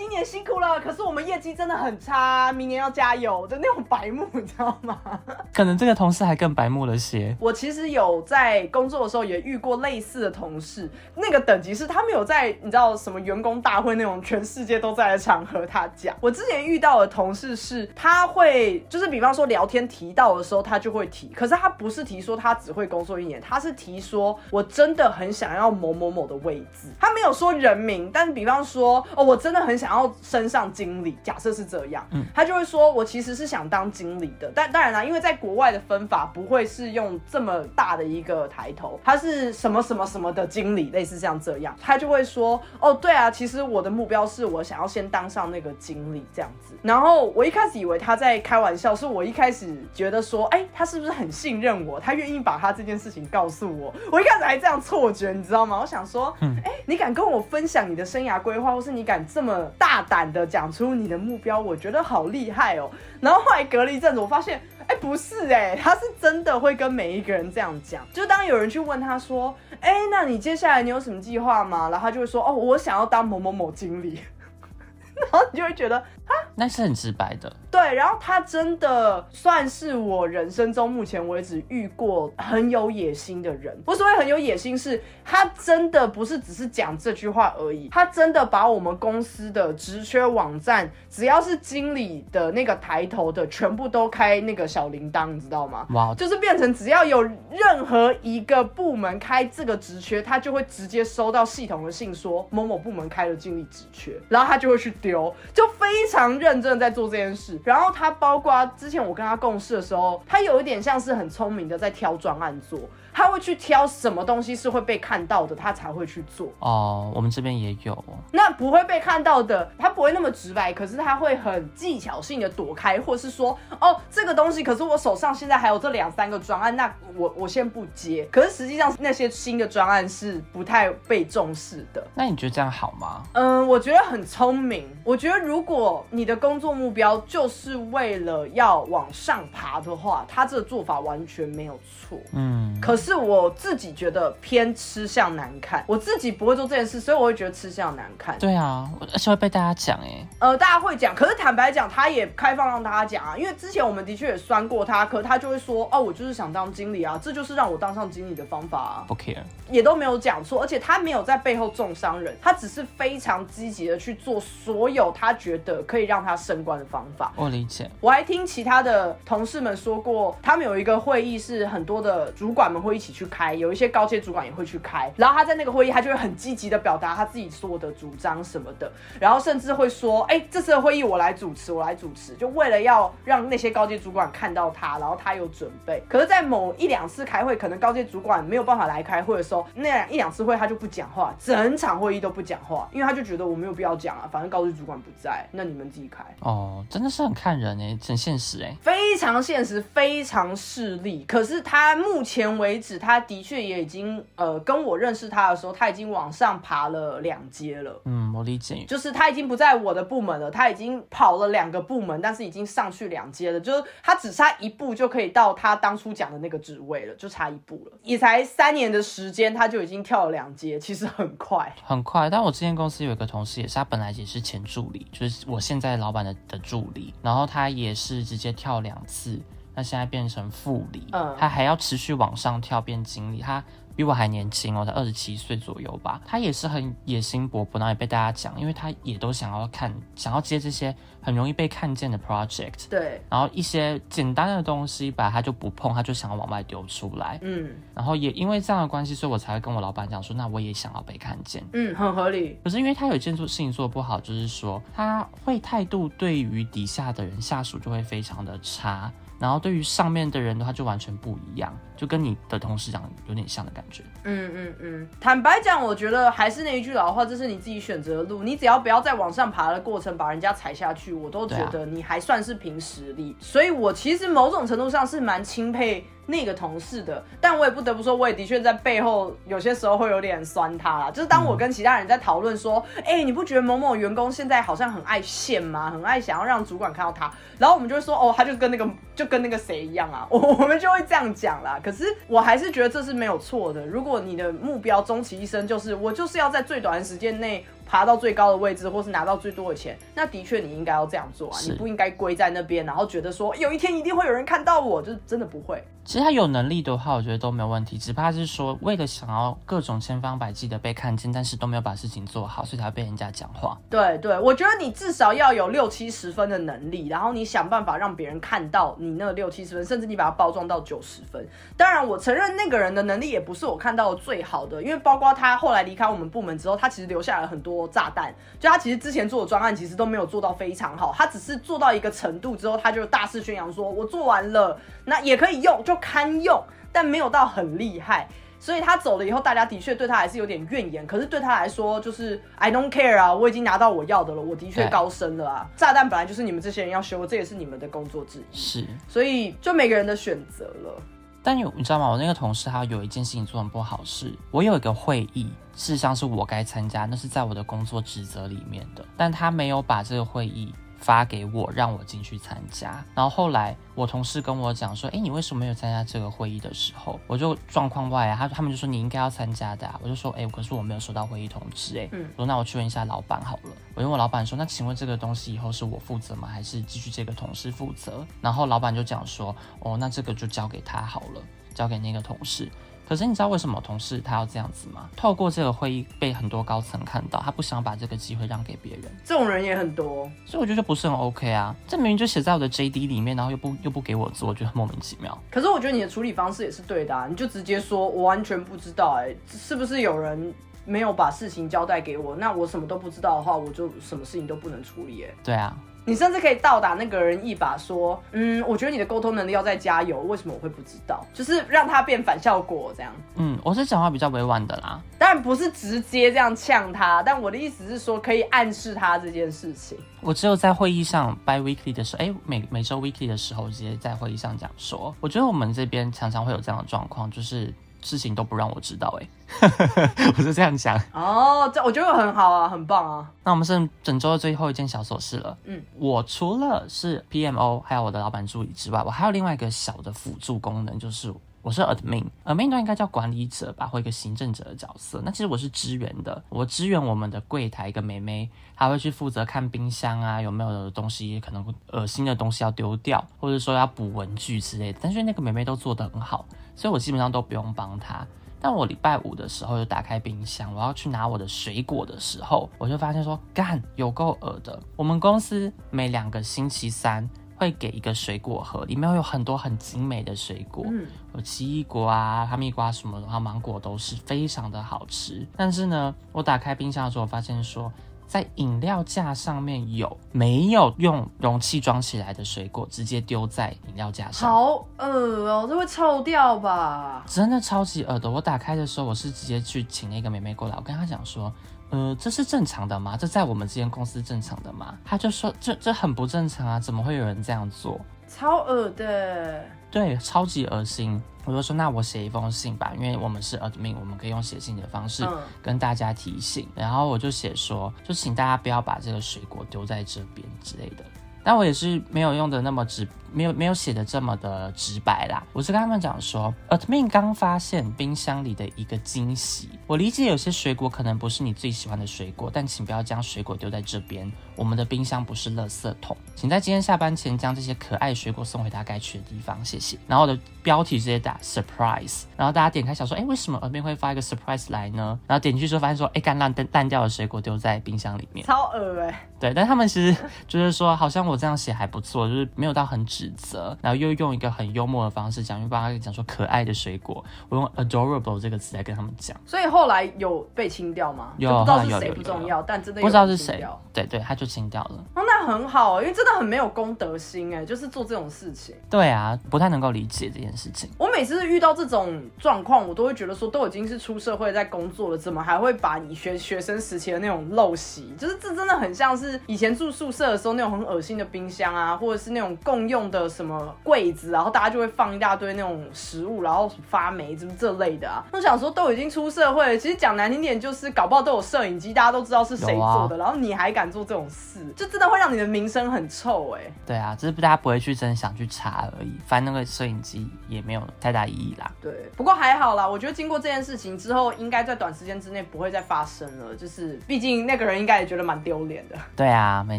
[0.00, 4.98] 今年辛苦了，可是我们业绩真的很差，明年要加油的那种白目，你知道吗？
[5.52, 7.36] 可能这个同事还更白目了些。
[7.38, 16.16] 我其实有在工作的时候也遇过类似的同事，那个等级是他们有在你知道什么员工大会那种全世界都在的场合他讲。
[16.18, 55.80] 我之前遇到的同事是他会就是比方说聊天提到的时候他就会提，可是他不是提说他只会工作一年，他是提说我真的很想要某某某的位置，他没有说人名，但是比方说哦我真的很想要升上经理，假设是这样，嗯，他就会说我其实是想当经理的，但当然啦，因为在国外的分法不会是用这么大的一个抬头，他是什么什么什么的经理，类似像这样，他就会说哦对啊，其实我的目标是我想要先当上那个经理这样子，然后我一开始以为他在开玩笑，是我一开始觉得说，哎，他是不是很信任我，他愿意把他这件事情告诉我，我一开始还这样错觉，你知道吗？
[55.80, 62.90] 我想说，哎，你敢跟我分享你的生涯规划，或是你敢这么大胆的讲出你的目标，我觉得好厉害哦。
[63.18, 68.06] 然后后来隔了一阵子，我发现，哎，不是哎，他是真的会跟每一个人这样讲。
[68.12, 71.88] 就当有人去问他说，哎，那你接下来你有什么计划吗？
[71.88, 74.20] 然后他就会说，哦，我想要当某某某经理。
[75.16, 77.52] 然后你就会觉得，啊，那是很直白的。
[77.70, 83.76] 对，然后他真的算是我人生中目前为止遇过很有野心的人。
[83.84, 95.86] 我所谓很有野心，是他真的不是只是讲这句话而已，他真的把我们公司的职缺网站，只要是经理的那个抬头的，全部都开那个小铃铛，你知道吗？
[95.90, 107.58] 哇，就是变成只要有任何一个部门开这个职缺，他就会直接收到系统的信，说某某部门开了经理职缺，然后他就会去丢，就非常常认真的在做这件事。
[107.64, 112.78] 然后他包括之前我跟他共事的时候，他有一点像是很聪明的在挑专案做。
[113.12, 116.48] 他会去挑什么东西是会被看到的，他才会去做。
[116.60, 118.04] 哦，我们这边也有。
[118.30, 128.28] 那不会被看到的，他不会那么直白，可是他会很技巧性的躲开，或是说，哦，这个东西，可是我手上现在还有这两三个专案，那我我先不接。
[128.30, 132.06] 可是实际上那些新的专案是不太被重视的。
[132.14, 133.22] 那你觉得这样好吗？
[133.32, 134.88] 嗯，我觉得很聪明。
[135.02, 142.16] 我觉得如果你的工作目标就是为了要往上爬的话，他这个做法完全没有错。
[142.34, 142.99] 嗯，可。
[143.00, 148.38] 是我自己觉得偏吃相难看，我自己不会做这件事，所以我会觉得吃相难看。
[148.38, 150.26] 对啊，而且会被大家讲哎。
[150.38, 153.36] 呃，大家会讲，可是坦白讲，他也开放让大家讲啊。
[153.36, 159.04] 因为之前我们的确也酸过他，可他就会说，哦，我就是想当经理啊，这就是让我当上经理的方法啊。
[159.08, 159.38] 不 care，
[159.70, 167.32] 也都没有讲错，而且他没有在背后重伤人，他只是非常积极的去做所有他觉得可以让他升官的方法。
[167.34, 167.90] 我理解。
[168.00, 172.89] 我还听其他的同事们说过，他们有一个会议是很多的主管们会。
[172.90, 186.02] 会一起去开，有一些高阶主管也会去开，然后他在那个会议，他就会很积极的表达他自己所有的主张什么的，然后甚至会说，哎，这次的会议我来主持，我来主持，就为了要让那些高阶主管看到他，然后他有准备。
[186.08, 196.24] 可是，在某一两次开会，可能高阶主管没有办法来开会的时候，那一两次会他就不讲话，整场会议都不讲话，因为他就觉得我没有必要讲啊，反正高阶主管不在，那你们自己开。
[196.40, 201.24] 哦，真的是很看人哎，很现实哎，非常现实，非常势利。
[201.28, 208.00] 可是他目前为止，他的确也已经呃，跟我认识他的时候，他已经往上爬了两阶了。
[208.06, 217.98] 嗯，我理解，就是他已经不在我的部门了，他已经跑了两个部门，但是已经上去两阶了，就是他只差一步就可以到他当初讲的那个职位了，就差一步了。
[218.02, 222.30] 也才三年的时间，他就已经跳了两阶，其实很快，很快。
[222.30, 229.38] 但我之前公司有一个同事，也是他本来也是前助理，就是我现在老板的的助理，然后他也是直接跳两次。
[229.74, 233.62] 那现在变成副理，嗯，他还要持续往上跳变经理，他
[233.96, 236.20] 比我还年轻哦，才二十七岁左右吧。
[236.24, 243.20] 他也是很野心勃勃，然后也被大家讲，因为他也都想要看，想要接这些很容易被看见的 project，对。
[243.28, 247.70] 然后一些简单的东西吧，他就不碰，他就想要往外丢出来，嗯。
[247.94, 252.58] 然后也因为这样的关系，所以我才会跟我老板讲说，那我也想要被看见，嗯，很合理。
[252.64, 259.12] 可是因为他有一件做事情做的不好，就是说他会态度对于底下的人下属就会非常的差。
[259.40, 264.04] 然后对于上面的人的话就完全不一样，就跟你的同事讲有点像的感觉。
[264.22, 268.42] 嗯嗯嗯，坦白讲，我觉得还是那一句老话，这是你自己选择的路。
[268.42, 273.34] 你只要不要在往上爬的过程把人家踩下去，我都觉得你还算是凭实力。
[273.40, 276.04] 所以我其实某种程度上是蛮钦佩。
[276.26, 281.10] 那个同事的，但我也不得不说，我也的确在背后有些时候会有点酸他啦。
[281.10, 285.90] 就是当我跟其他人在讨论说，哎，你不觉得某某员工现在好像很爱现吗？
[285.90, 287.28] 很爱想要让主管看到他，
[287.58, 288.88] 然后我们就会说，哦，他就跟那个
[289.20, 291.78] 就跟那个谁一样啊， 我我们就会这样讲啦。
[291.84, 293.86] 可是我还是觉得这是没有错的。
[293.86, 297.62] 如果你的目标终其一生就是我就是要在最短的时间内。
[297.90, 301.58] 爬到最高的位置，或是拿到最多的钱，那的确你应该要这样做啊！
[301.64, 305.82] 你不应该归在那边，然后觉得说有一天一定会有人看到我，就是真的不会。
[306.04, 313.76] 其实他有能力的话，我觉得都没有问题，只怕是说为了想要各种千方百计的被看见，但是都没有把事情做好，所以才会被人家讲话。
[313.90, 321.46] 对对，我觉得你至少要有六七十分的能力，然后你想办法让别人看到你你那六七十分，甚至你把它包装到九十分。
[321.76, 328.34] 当然，我承认那个人的能力也不是我看到的最好的，因为包括他后来离开我们部门之后，他其实留下了很多炸弹。
[328.58, 336.62] 就他其实之前做的专案其实都没有做到非常好，他只是做到一个程度之后，他就大肆宣扬说我做完了，那也可以用，就堪用。
[336.92, 338.28] 但没有到很厉害，
[338.60, 341.06] 所以他走了以后，大家的确对他还是有点怨言。
[341.06, 345.66] 可是对他来说，就是 I don't care 啊，我已经拿到我要的了，我的确高升了啊。
[345.74, 348.44] 炸弹本来就是你们这些人要修，这也是你们的工作之一。
[348.52, 351.02] 是，所以就每个人的选择了。
[351.42, 352.10] 但有你知道吗？
[352.10, 360.74] 我那个同事他有一件事情做很不好事，我有一个会议，事实上是我该参加，那是在我的工作职责里面的，但他没有把这个会议。
[361.00, 363.04] 发给我，让我进去参加。
[363.14, 369.86] 然后后来我同事跟我讲说：“哎，你为什么没有参加这个会议的时候？”我就状况外啊，他他们就说你应该要参加的。
[369.86, 376.46] 啊我就说：“哎，可是我没有收到会议通知。”哎，我说：“那我去问一下老板好了。”我问我老板说：“那请问这个东西以后是我负责吗？
[376.46, 381.42] 还是继续这个同事负责？”然后老板就讲说：“哦，那这个就交给他好了，
[381.74, 382.70] 交给那个同事。”
[383.10, 385.10] 可是你知道为什么同事他要这样子吗？
[385.16, 389.02] 透过这个会议被很多高层看到，他不想把这个机会让给别人。
[389.24, 391.74] 这种人也很多，所以我觉得不是很 OK 啊。
[391.88, 395.36] 这明明就写在我的 JD 里面，然后又不又不给我做，我觉得莫名其妙。
[395.50, 400.54] 可是我觉得你的处理方式也是对的，啊，你就直接说，我完全不知道，哎，是不是有人
[400.84, 402.36] 没有把事情交代给我？
[402.36, 405.34] 那我什么都不知道的话，我就什么事情都不能处理，哎。
[405.42, 405.76] 对啊。
[406.10, 410.20] 你甚至可以倒打那个人一把，说，嗯，我觉得你的沟通能力要再加油。
[410.22, 411.24] 为什么我会不知道？
[411.32, 413.12] 就是让他变反效果这样。
[413.36, 419.96] 嗯，我是讲话比较委婉的啦，当然不是直接这样呛他，但我的意思是说，可以暗示他这件事情。
[420.20, 427.72] 我只有在会议上 by weekly 的时候，哎，每每周 weekly 的时候，直接在会议上讲说，我觉得我们这边常常会有这样的状况，就是。
[428.02, 429.28] 事情都不让我知道，哎，
[430.36, 430.96] 我是这样想。
[431.12, 433.30] 哦，这我觉得很好啊，很棒啊。
[433.44, 435.56] 那我们剩整周的最后一件小琐事了。
[435.64, 441.32] 嗯，我除了是 PMO，还有我的老板助理之外，我还有另外一个小的辅助功能，就是
[441.62, 445.20] 我是 admin，admin 应该叫管理者吧，或一个行政者的角色。
[445.24, 448.48] 那其实我是支援的，我支援我们的柜台一个妹妹，
[448.80, 451.62] 她会去负责看冰箱啊，有没有东西可能
[451.92, 454.98] 恶心的东西要丢掉，或者说要补文具之类的。
[455.02, 456.46] 但是那个妹妹都做得很好。
[456.74, 458.26] 所以我基本上都不用帮她，
[458.58, 464.82] 但我礼拜五的时候就打开冰箱，我要去拿我的水果的时候，我就发现说，干有够恶的。
[464.96, 470.86] 我们公司每两个星期三会给一个水果盒，里面会有很多很精美的水果，
[471.34, 475.46] 有奇异果啊、哈密瓜什么的，然后芒果都是非常的好吃。
[475.54, 477.92] 但是呢，我打开冰箱的时候，我发现说。
[478.30, 484.48] 在饮料架上面有没有用容器装起来的水果，直接丢在饮料架上？
[484.48, 485.04] 好恶
[485.48, 487.24] 哦，这会臭掉吧？
[487.26, 488.30] 真的超级恶的。
[488.30, 491.52] 我打开的时候，我是直接去请那个妹妹过来，我跟她讲说，
[491.90, 493.16] 呃，这是正常的吗？
[493.16, 494.96] 这在我们这间公司正常的吗？
[495.04, 498.00] 她就说，这这很不正常啊，怎么会有人这样做？
[498.28, 499.64] 超恶的。
[499.90, 501.20] 对，超级恶心。
[501.50, 505.26] 我就说，那我写一封信吧，因为我们是 admin，我们可以用写信的方式
[505.60, 506.68] 跟大家提醒。
[506.76, 511.04] 然后我就写说，就请大家不要把这个水果丢在这边之类的。
[511.42, 515.42] 但我也是没有用的那么直，没有没有写的这么的直白啦。
[515.52, 519.68] 我是跟他们讲说，admin 刚发现冰箱里的一个惊喜。
[519.86, 524.30] 我理解有些水果可能不是你最喜欢的水果，但请不要将水果丢在这边。
[524.56, 529.96] 我们的冰箱不是垃圾桶，请在今天下班前将这些可爱水果送回它该去的地方，谢谢。
[530.06, 535.18] 然后我的标题直接打 surprise，然后大家点开想说，哎，为什么 admin 会发一个 surprise 来呢？
[535.26, 539.26] 然后点进去之后发现说，哎，干烂烂烂掉的水果丢在冰箱里面，超恶哎。
[539.40, 540.14] 对，但他们其实
[540.46, 549.36] 就是说，好像我这样写还不错，就是没有到很指责，然后又用一个很幽默的方式讲，因为帮他讲说可爱的水果，我用 adorable 这个词来跟他们讲。
[549.44, 551.34] 所以后来有被清掉吗？
[551.36, 553.62] 有，不知道是谁不重要，但真的不知道是谁。
[553.92, 555.04] 对对，他就清掉了。
[555.14, 558.74] 哦，那很好，因为真的很没有公德心哎，就是做这种事情。
[558.90, 560.90] 对啊，不太能够理解这件事情。
[560.98, 578.22] 我每次遇到这种状况，我都会觉得说，都已经是出社会在工作了，怎么还会把你学学生时期的那种陋习，就是这真的很像是以前住宿舍的时候那种很恶心的冰箱啊，或者是那种共用用的什么柜子，然后大家就会放一大堆那种食物，然后发霉什么这类的啊。
[578.32, 586.62] 我想说，都已经出社会了，其实讲难听点，就是搞不好都有摄影机，大家都知道是谁做的，然后你还敢做这种事，就真的会让你的名声很臭哎。
[586.86, 591.70] 对啊，只是大家不会去真的想去查而已，反正那个摄影机也没有太大意义啦。
[591.80, 596.54] 对，不过还好啦，我觉得经过这件事情之后，应该在短时间之内不会再发生了。
[596.56, 598.96] 就是毕竟那个人应该也觉得蛮丢脸的。
[599.14, 599.78] 对啊，没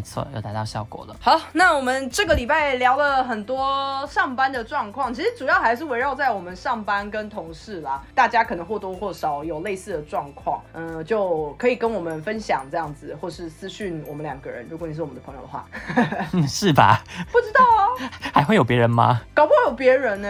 [0.00, 1.16] 错，有达到效果了。
[1.20, 8.02] 好，那我们这个礼拜聊了很多上班的状况，其实主要还是围绕在我们上班跟同事啦。
[8.14, 14.66] 大家可能或多或少有类似的状况，嗯，就可以跟我们分享这样子，或是私讯我们两个人。
[14.70, 15.66] 如果你是我们的朋友的话，
[16.48, 17.02] 是吧？
[17.30, 19.20] 不知道啊， 还会有别人吗？
[19.34, 20.28] 搞不好有别人呢。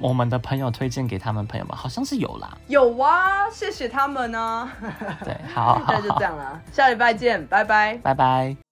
[0.00, 2.56] 我们的朋友推荐给他们朋友们，好像是有啦。
[2.68, 4.70] 有啊，谢谢他们呢。
[5.24, 8.71] 对，好， 那就这样了，下礼拜见，拜拜，拜拜。